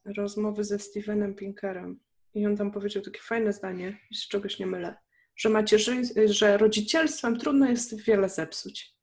yy, 0.06 0.14
rozmowy 0.14 0.64
ze 0.64 0.80
Stevenem 0.80 1.36
Pinkerem 1.36 2.00
i 2.34 2.46
on 2.46 2.58
tam 2.58 2.72
powiedział 2.72 3.04
takie 3.04 3.20
fajne 3.22 3.54
zdanie, 3.54 3.98
z 4.14 4.28
czegoś 4.28 4.60
nie 4.60 4.66
mylę 4.66 4.96
że, 5.40 5.50
macierzy, 5.50 6.02
że 6.26 6.58
rodzicielstwem 6.58 7.40
trudno 7.40 7.70
jest 7.70 8.02
wiele 8.02 8.30
zepsuć. 8.30 8.94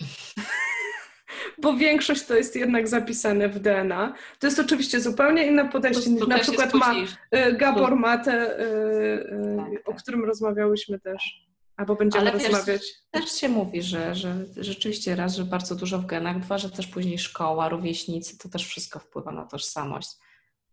Bo 1.62 1.76
większość 1.76 2.24
to 2.24 2.34
jest 2.34 2.56
jednak 2.56 2.88
zapisane 2.88 3.48
w 3.48 3.58
DNA. 3.58 4.14
To 4.38 4.46
jest 4.46 4.58
oczywiście 4.58 5.00
zupełnie 5.00 5.46
inne 5.46 5.68
podejście 5.68 6.10
niż 6.10 6.26
na 6.26 6.38
przykład 6.38 6.74
ma 6.74 6.94
y, 6.94 7.06
Gabor 7.52 7.96
Mate, 7.96 8.60
y, 8.60 8.62
y, 8.62 9.56
tak, 9.56 9.66
tak. 9.70 9.88
o 9.88 9.94
którym 9.94 10.24
rozmawiałyśmy 10.24 11.00
też. 11.00 11.48
Albo 11.76 11.96
będziemy 11.96 12.30
Ale 12.30 12.32
rozmawiać. 12.32 12.82
Też, 13.10 13.22
też 13.22 13.32
się 13.32 13.48
mówi, 13.48 13.82
że, 13.82 14.14
że 14.14 14.34
rzeczywiście 14.56 15.16
raz, 15.16 15.36
że 15.36 15.44
bardzo 15.44 15.74
dużo 15.74 15.98
w 15.98 16.06
genach, 16.06 16.40
dwa, 16.40 16.58
że 16.58 16.70
też 16.70 16.86
później 16.86 17.18
szkoła, 17.18 17.68
rówieśnicy, 17.68 18.38
to 18.38 18.48
też 18.48 18.66
wszystko 18.66 18.98
wpływa 18.98 19.32
na 19.32 19.44
tożsamość. 19.44 20.10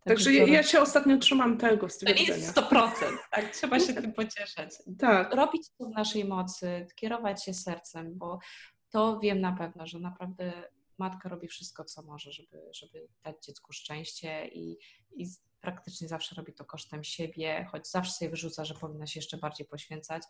Także 0.05 0.33
ja, 0.33 0.45
ja, 0.47 0.63
się 0.63 0.81
ostatnio 0.81 1.17
trzymam 1.17 1.57
tego 1.57 1.89
stwierdzenia. 1.89 2.27
To 2.27 2.35
jest 2.35 2.57
100%, 2.57 2.91
tak? 3.31 3.51
Trzeba 3.51 3.79
się 3.79 3.93
tym 3.93 4.13
pocieszać. 4.13 4.69
Tak. 4.99 5.33
Robić 5.35 5.69
to 5.77 5.85
w 5.85 5.89
naszej 5.89 6.25
mocy, 6.25 6.87
kierować 6.95 7.45
się 7.45 7.53
sercem, 7.53 8.17
bo 8.17 8.39
to 8.89 9.19
wiem 9.19 9.41
na 9.41 9.51
pewno, 9.51 9.87
że 9.87 9.99
naprawdę 9.99 10.53
matka 10.97 11.29
robi 11.29 11.47
wszystko, 11.47 11.83
co 11.83 12.01
może, 12.01 12.31
żeby, 12.31 12.69
żeby 12.73 13.07
dać 13.23 13.45
dziecku 13.45 13.73
szczęście 13.73 14.47
i, 14.47 14.77
i 15.15 15.27
praktycznie 15.61 16.07
zawsze 16.07 16.35
robi 16.35 16.53
to 16.53 16.65
kosztem 16.65 17.03
siebie, 17.03 17.67
choć 17.71 17.87
zawsze 17.89 18.11
sobie 18.11 18.31
wyrzuca, 18.31 18.65
że 18.65 18.73
powinna 18.73 19.07
się 19.07 19.19
jeszcze 19.19 19.37
bardziej 19.37 19.67
poświęcać. 19.67 20.23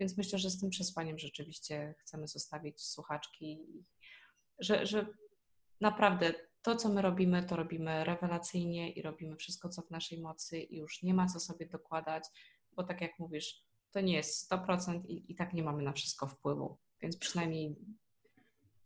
Więc 0.00 0.16
myślę, 0.16 0.38
że 0.38 0.50
z 0.50 0.60
tym 0.60 0.70
przesłaniem 0.70 1.18
rzeczywiście 1.18 1.94
chcemy 1.98 2.28
zostawić 2.28 2.80
słuchaczki, 2.80 3.60
że, 4.58 4.86
że 4.86 5.06
naprawdę 5.80 6.34
to, 6.66 6.76
co 6.76 6.88
my 6.88 7.02
robimy, 7.02 7.42
to 7.42 7.56
robimy 7.56 8.04
rewelacyjnie 8.04 8.92
i 8.92 9.02
robimy 9.02 9.36
wszystko, 9.36 9.68
co 9.68 9.82
w 9.82 9.90
naszej 9.90 10.20
mocy 10.20 10.58
i 10.58 10.76
już 10.78 11.02
nie 11.02 11.14
ma 11.14 11.26
co 11.26 11.40
sobie 11.40 11.66
dokładać, 11.66 12.24
bo 12.72 12.84
tak 12.84 13.00
jak 13.00 13.18
mówisz, 13.18 13.62
to 13.90 14.00
nie 14.00 14.14
jest 14.14 14.52
100% 14.52 15.06
i, 15.06 15.32
i 15.32 15.34
tak 15.34 15.52
nie 15.52 15.62
mamy 15.62 15.82
na 15.82 15.92
wszystko 15.92 16.26
wpływu, 16.26 16.76
więc 17.00 17.16
przynajmniej 17.16 17.76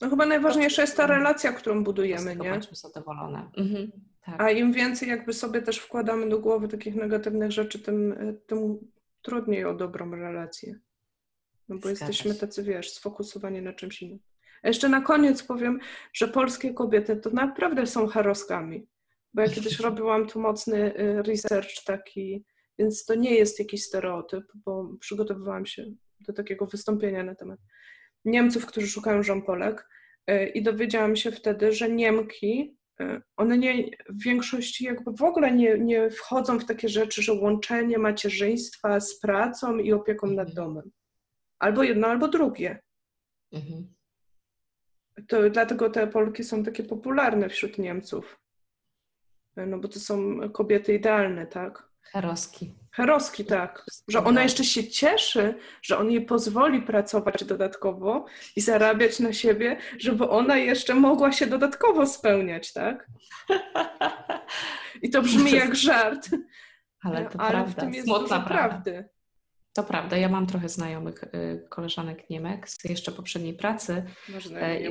no 0.00 0.10
chyba 0.10 0.26
najważniejsza 0.26 0.82
jest 0.82 0.96
ta 0.96 1.06
relacja, 1.06 1.52
którą 1.52 1.84
budujemy, 1.84 2.36
nie? 2.36 2.50
Bądźmy 2.50 2.76
zadowolone. 2.76 3.50
Mhm, 3.56 3.92
tak. 4.20 4.40
A 4.40 4.50
im 4.50 4.72
więcej 4.72 5.08
jakby 5.08 5.32
sobie 5.32 5.62
też 5.62 5.78
wkładamy 5.78 6.28
do 6.28 6.38
głowy 6.38 6.68
takich 6.68 6.94
negatywnych 6.94 7.52
rzeczy, 7.52 7.78
tym, 7.78 8.14
tym 8.46 8.78
trudniej 9.22 9.64
o 9.64 9.74
dobrą 9.74 10.10
relację. 10.10 10.78
No 11.68 11.76
bo 11.76 11.80
Zgadza 11.80 12.06
jesteśmy 12.06 12.34
tacy, 12.34 12.62
wiesz, 12.62 12.90
sfokusowani 12.90 13.62
na 13.62 13.72
czymś 13.72 14.02
innym. 14.02 14.29
A 14.62 14.68
jeszcze 14.68 14.88
na 14.88 15.00
koniec 15.00 15.42
powiem, 15.42 15.80
że 16.12 16.28
polskie 16.28 16.74
kobiety 16.74 17.16
to 17.16 17.30
naprawdę 17.30 17.86
są 17.86 18.06
heroskami, 18.06 18.88
bo 19.34 19.42
ja 19.42 19.48
kiedyś 19.48 19.80
robiłam 19.86 20.26
tu 20.26 20.40
mocny 20.40 21.00
y, 21.00 21.22
research 21.22 21.84
taki, 21.84 22.44
więc 22.78 23.04
to 23.04 23.14
nie 23.14 23.34
jest 23.34 23.58
jakiś 23.58 23.84
stereotyp, 23.84 24.44
bo 24.54 24.90
przygotowywałam 25.00 25.66
się 25.66 25.84
do 26.20 26.32
takiego 26.32 26.66
wystąpienia 26.66 27.24
na 27.24 27.34
temat 27.34 27.58
Niemców, 28.24 28.66
którzy 28.66 28.86
szukają 28.86 29.22
żonpolek 29.22 29.88
y, 30.30 30.46
i 30.46 30.62
dowiedziałam 30.62 31.16
się 31.16 31.32
wtedy, 31.32 31.72
że 31.72 31.90
Niemki, 31.90 32.76
y, 33.00 33.22
one 33.36 33.58
nie, 33.58 33.90
w 34.08 34.22
większości 34.24 34.84
jakby 34.84 35.12
w 35.12 35.22
ogóle 35.22 35.52
nie, 35.52 35.78
nie 35.78 36.10
wchodzą 36.10 36.58
w 36.58 36.66
takie 36.66 36.88
rzeczy, 36.88 37.22
że 37.22 37.32
łączenie 37.32 37.98
macierzyństwa 37.98 39.00
z 39.00 39.20
pracą 39.20 39.78
i 39.78 39.92
opieką 39.92 40.26
nad 40.26 40.48
mhm. 40.48 40.54
domem. 40.54 40.90
Albo 41.58 41.82
jedno, 41.82 42.08
albo 42.08 42.28
drugie. 42.28 42.82
Mhm. 43.52 43.94
To 45.28 45.50
dlatego 45.50 45.90
te 45.90 46.06
Polki 46.06 46.44
są 46.44 46.64
takie 46.64 46.82
popularne 46.82 47.48
wśród 47.48 47.78
Niemców. 47.78 48.40
No 49.56 49.78
bo 49.78 49.88
to 49.88 50.00
są 50.00 50.40
kobiety 50.50 50.94
idealne, 50.94 51.46
tak? 51.46 51.90
Heroski. 52.02 52.74
Heroski, 52.92 53.44
tak. 53.44 53.84
Że 54.08 54.24
ona 54.24 54.42
jeszcze 54.42 54.64
się 54.64 54.88
cieszy, 54.88 55.54
że 55.82 55.98
on 55.98 56.10
jej 56.10 56.24
pozwoli 56.24 56.82
pracować 56.82 57.44
dodatkowo 57.44 58.26
i 58.56 58.60
zarabiać 58.60 59.20
na 59.20 59.32
siebie, 59.32 59.76
żeby 59.98 60.28
ona 60.28 60.56
jeszcze 60.56 60.94
mogła 60.94 61.32
się 61.32 61.46
dodatkowo 61.46 62.06
spełniać, 62.06 62.72
tak? 62.72 63.06
I 65.02 65.10
to 65.10 65.22
brzmi 65.22 65.52
jak 65.52 65.76
żart. 65.76 66.28
Ale 67.02 67.24
to 67.24 67.40
ale 67.40 67.50
prawda. 67.50 67.72
w 67.72 67.74
tym 67.74 67.94
jest 67.94 68.06
Smutna 68.06 68.38
dużo 68.38 68.48
prawda. 68.48 68.68
prawdy. 68.68 69.08
To 69.72 69.82
prawda, 69.82 70.16
ja 70.16 70.28
mam 70.28 70.46
trochę 70.46 70.68
znajomych 70.68 71.24
y, 71.24 71.66
koleżanek 71.68 72.30
Niemek 72.30 72.68
z 72.68 72.84
jeszcze 72.84 73.12
poprzedniej 73.12 73.54
pracy. 73.54 74.02
Masz 74.28 74.46
znajomych 74.46 74.82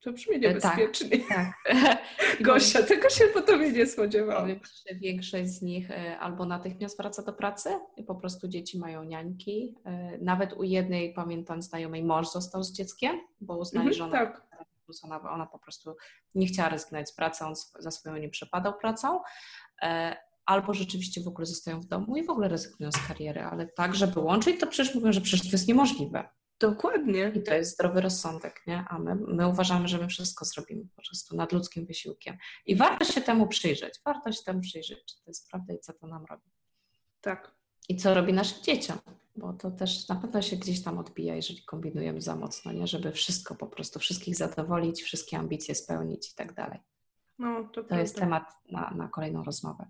To 0.00 0.12
brzmi 0.12 0.38
niebezpiecznie. 0.40 1.18
Tak. 1.28 1.54
Gosia, 2.40 2.82
tego 2.82 3.10
się 3.10 3.24
po 3.24 3.42
tobie 3.42 3.72
nie 3.72 3.86
spodziewałam. 3.86 4.42
Powiem 4.42 4.60
ci, 4.60 4.72
że 4.88 4.94
większość 4.94 5.48
z 5.50 5.62
nich 5.62 5.88
albo 6.20 6.46
natychmiast 6.46 6.96
wraca 6.96 7.22
do 7.22 7.32
pracy 7.32 7.68
i 7.96 8.04
po 8.04 8.14
prostu 8.14 8.48
dzieci 8.48 8.78
mają 8.78 9.04
niańki. 9.04 9.74
Nawet 10.20 10.52
u 10.52 10.62
jednej, 10.62 11.12
pamiętam, 11.14 11.62
znajomej 11.62 12.04
mąż 12.04 12.28
został 12.30 12.62
z 12.62 12.72
dzieckiem, 12.72 13.20
bo 13.40 13.58
uznali, 13.58 13.88
Mhm, 13.88 13.94
że 13.98 14.04
ona, 14.04 14.26
tak. 14.26 14.46
ona, 15.02 15.30
ona 15.30 15.46
po 15.46 15.58
prostu 15.58 15.96
nie 16.34 16.46
chciała 16.46 16.68
rezygnować 16.68 17.08
z 17.08 17.14
pracy, 17.14 17.44
on 17.44 17.54
za 17.78 17.90
swoją 17.90 18.16
nie 18.16 18.28
przepadał 18.28 18.78
pracą. 18.78 19.20
Albo 20.48 20.74
rzeczywiście 20.74 21.20
w 21.20 21.28
ogóle 21.28 21.46
zostają 21.46 21.80
w 21.80 21.86
domu 21.86 22.16
i 22.16 22.24
w 22.24 22.30
ogóle 22.30 22.48
rezygnują 22.48 22.92
z 22.92 23.06
kariery, 23.08 23.40
ale 23.40 23.66
tak, 23.66 23.94
żeby 23.94 24.20
łączyć, 24.20 24.60
to 24.60 24.66
przecież 24.66 24.94
mówią, 24.94 25.12
że 25.12 25.20
przecież 25.20 25.50
to 25.50 25.52
jest 25.52 25.68
niemożliwe. 25.68 26.28
Dokładnie. 26.60 27.32
I 27.34 27.42
to 27.42 27.54
jest 27.54 27.74
zdrowy 27.74 28.00
rozsądek, 28.00 28.62
nie? 28.66 28.84
A 28.88 28.98
my, 28.98 29.14
my 29.14 29.48
uważamy, 29.48 29.88
że 29.88 29.98
my 29.98 30.08
wszystko 30.08 30.44
zrobimy 30.44 30.84
po 30.96 31.02
prostu 31.02 31.36
nadludzkim 31.36 31.86
wysiłkiem. 31.86 32.36
I 32.66 32.76
warto 32.76 33.04
się 33.04 33.20
temu 33.20 33.46
przyjrzeć, 33.46 34.00
warto 34.04 34.32
się 34.32 34.42
temu 34.44 34.60
przyjrzeć, 34.60 34.98
czy 35.04 35.16
to 35.16 35.30
jest 35.30 35.48
prawda 35.50 35.74
i 35.74 35.78
co 35.78 35.92
to 35.92 36.06
nam 36.06 36.24
robi. 36.24 36.50
Tak. 37.20 37.54
I 37.88 37.96
co 37.96 38.14
robi 38.14 38.32
naszym 38.32 38.62
dzieciom, 38.62 38.98
bo 39.36 39.52
to 39.52 39.70
też 39.70 40.08
na 40.08 40.16
pewno 40.16 40.42
się 40.42 40.56
gdzieś 40.56 40.82
tam 40.82 40.98
odbija, 40.98 41.36
jeżeli 41.36 41.62
kombinujemy 41.64 42.20
za 42.20 42.36
mocno, 42.36 42.72
nie? 42.72 42.86
Żeby 42.86 43.12
wszystko 43.12 43.54
po 43.54 43.66
prostu, 43.66 43.98
wszystkich 43.98 44.36
zadowolić, 44.36 45.02
wszystkie 45.02 45.38
ambicje 45.38 45.74
spełnić 45.74 46.32
i 46.32 46.34
tak 46.34 46.54
dalej. 46.54 46.78
No, 47.38 47.64
to, 47.72 47.84
To 47.84 47.98
jest 47.98 48.16
temat 48.16 48.44
na, 48.70 48.90
na 48.96 49.08
kolejną 49.08 49.44
rozmowę. 49.44 49.86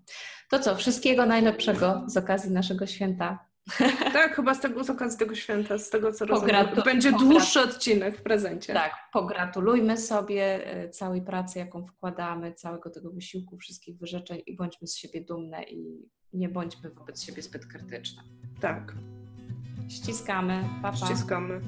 To 0.49 0.59
co, 0.59 0.75
wszystkiego 0.75 1.25
najlepszego 1.25 2.03
z 2.07 2.17
okazji 2.17 2.51
naszego 2.51 2.85
święta. 2.87 3.39
Tak, 4.13 4.35
chyba 4.35 4.53
z, 4.53 4.59
tego, 4.59 4.83
z 4.83 4.89
okazji 4.89 5.19
tego 5.19 5.35
święta, 5.35 5.77
z 5.77 5.89
tego 5.89 6.13
co 6.13 6.25
Pogratu- 6.25 6.65
rozumiem. 6.65 6.83
Będzie 6.85 7.11
dłuższy 7.11 7.61
odcinek 7.61 8.17
w 8.17 8.21
prezencie. 8.23 8.73
Tak, 8.73 8.93
pogratulujmy 9.13 9.97
sobie 9.97 10.67
e, 10.67 10.89
całej 10.89 11.21
pracy, 11.21 11.59
jaką 11.59 11.85
wkładamy, 11.85 12.53
całego 12.53 12.89
tego 12.89 13.11
wysiłku, 13.11 13.57
wszystkich 13.57 13.97
wyrzeczeń 13.97 14.41
i 14.45 14.55
bądźmy 14.55 14.87
z 14.87 14.95
siebie 14.95 15.21
dumne 15.21 15.63
i 15.63 16.09
nie 16.33 16.49
bądźmy 16.49 16.89
wobec 16.89 17.23
siebie 17.23 17.41
zbyt 17.41 17.65
krytyczne. 17.65 18.23
Tak, 18.61 18.93
Ściskamy, 19.89 20.63
pa, 20.81 20.91
pa. 20.91 20.97
ściskamy. 20.97 21.61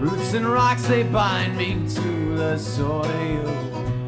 Roots 0.00 0.32
and 0.32 0.46
rocks, 0.46 0.86
they 0.86 1.02
bind 1.02 1.56
me 1.56 1.74
to 1.96 2.36
the 2.36 2.56
soil. 2.56 3.48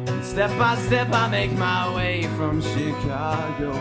And 0.07 0.23
step 0.23 0.49
by 0.57 0.77
step, 0.77 1.11
I 1.11 1.27
make 1.27 1.51
my 1.51 1.93
way 1.93 2.23
from 2.37 2.61
Chicago. 2.61 3.73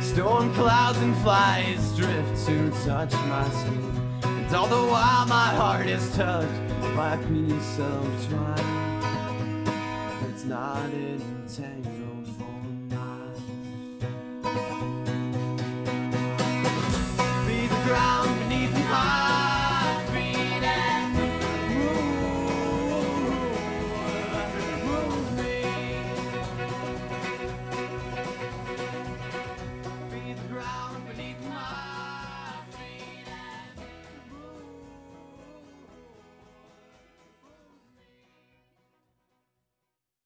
Storm 0.00 0.54
clouds 0.54 0.96
and 0.98 1.14
flies 1.18 1.94
drift 1.94 2.46
to 2.46 2.70
touch 2.86 3.12
my 3.12 3.46
skin. 3.50 4.20
And 4.22 4.54
all 4.54 4.66
the 4.66 4.76
while, 4.76 5.26
my 5.26 5.48
heart 5.54 5.86
is 5.86 6.08
touched 6.16 6.48
by 6.96 7.16
a 7.16 7.18
piece 7.28 7.78
of 7.80 8.28
twine 8.30 9.64
that's 10.22 10.44
not 10.44 10.88
intangible. 10.90 11.95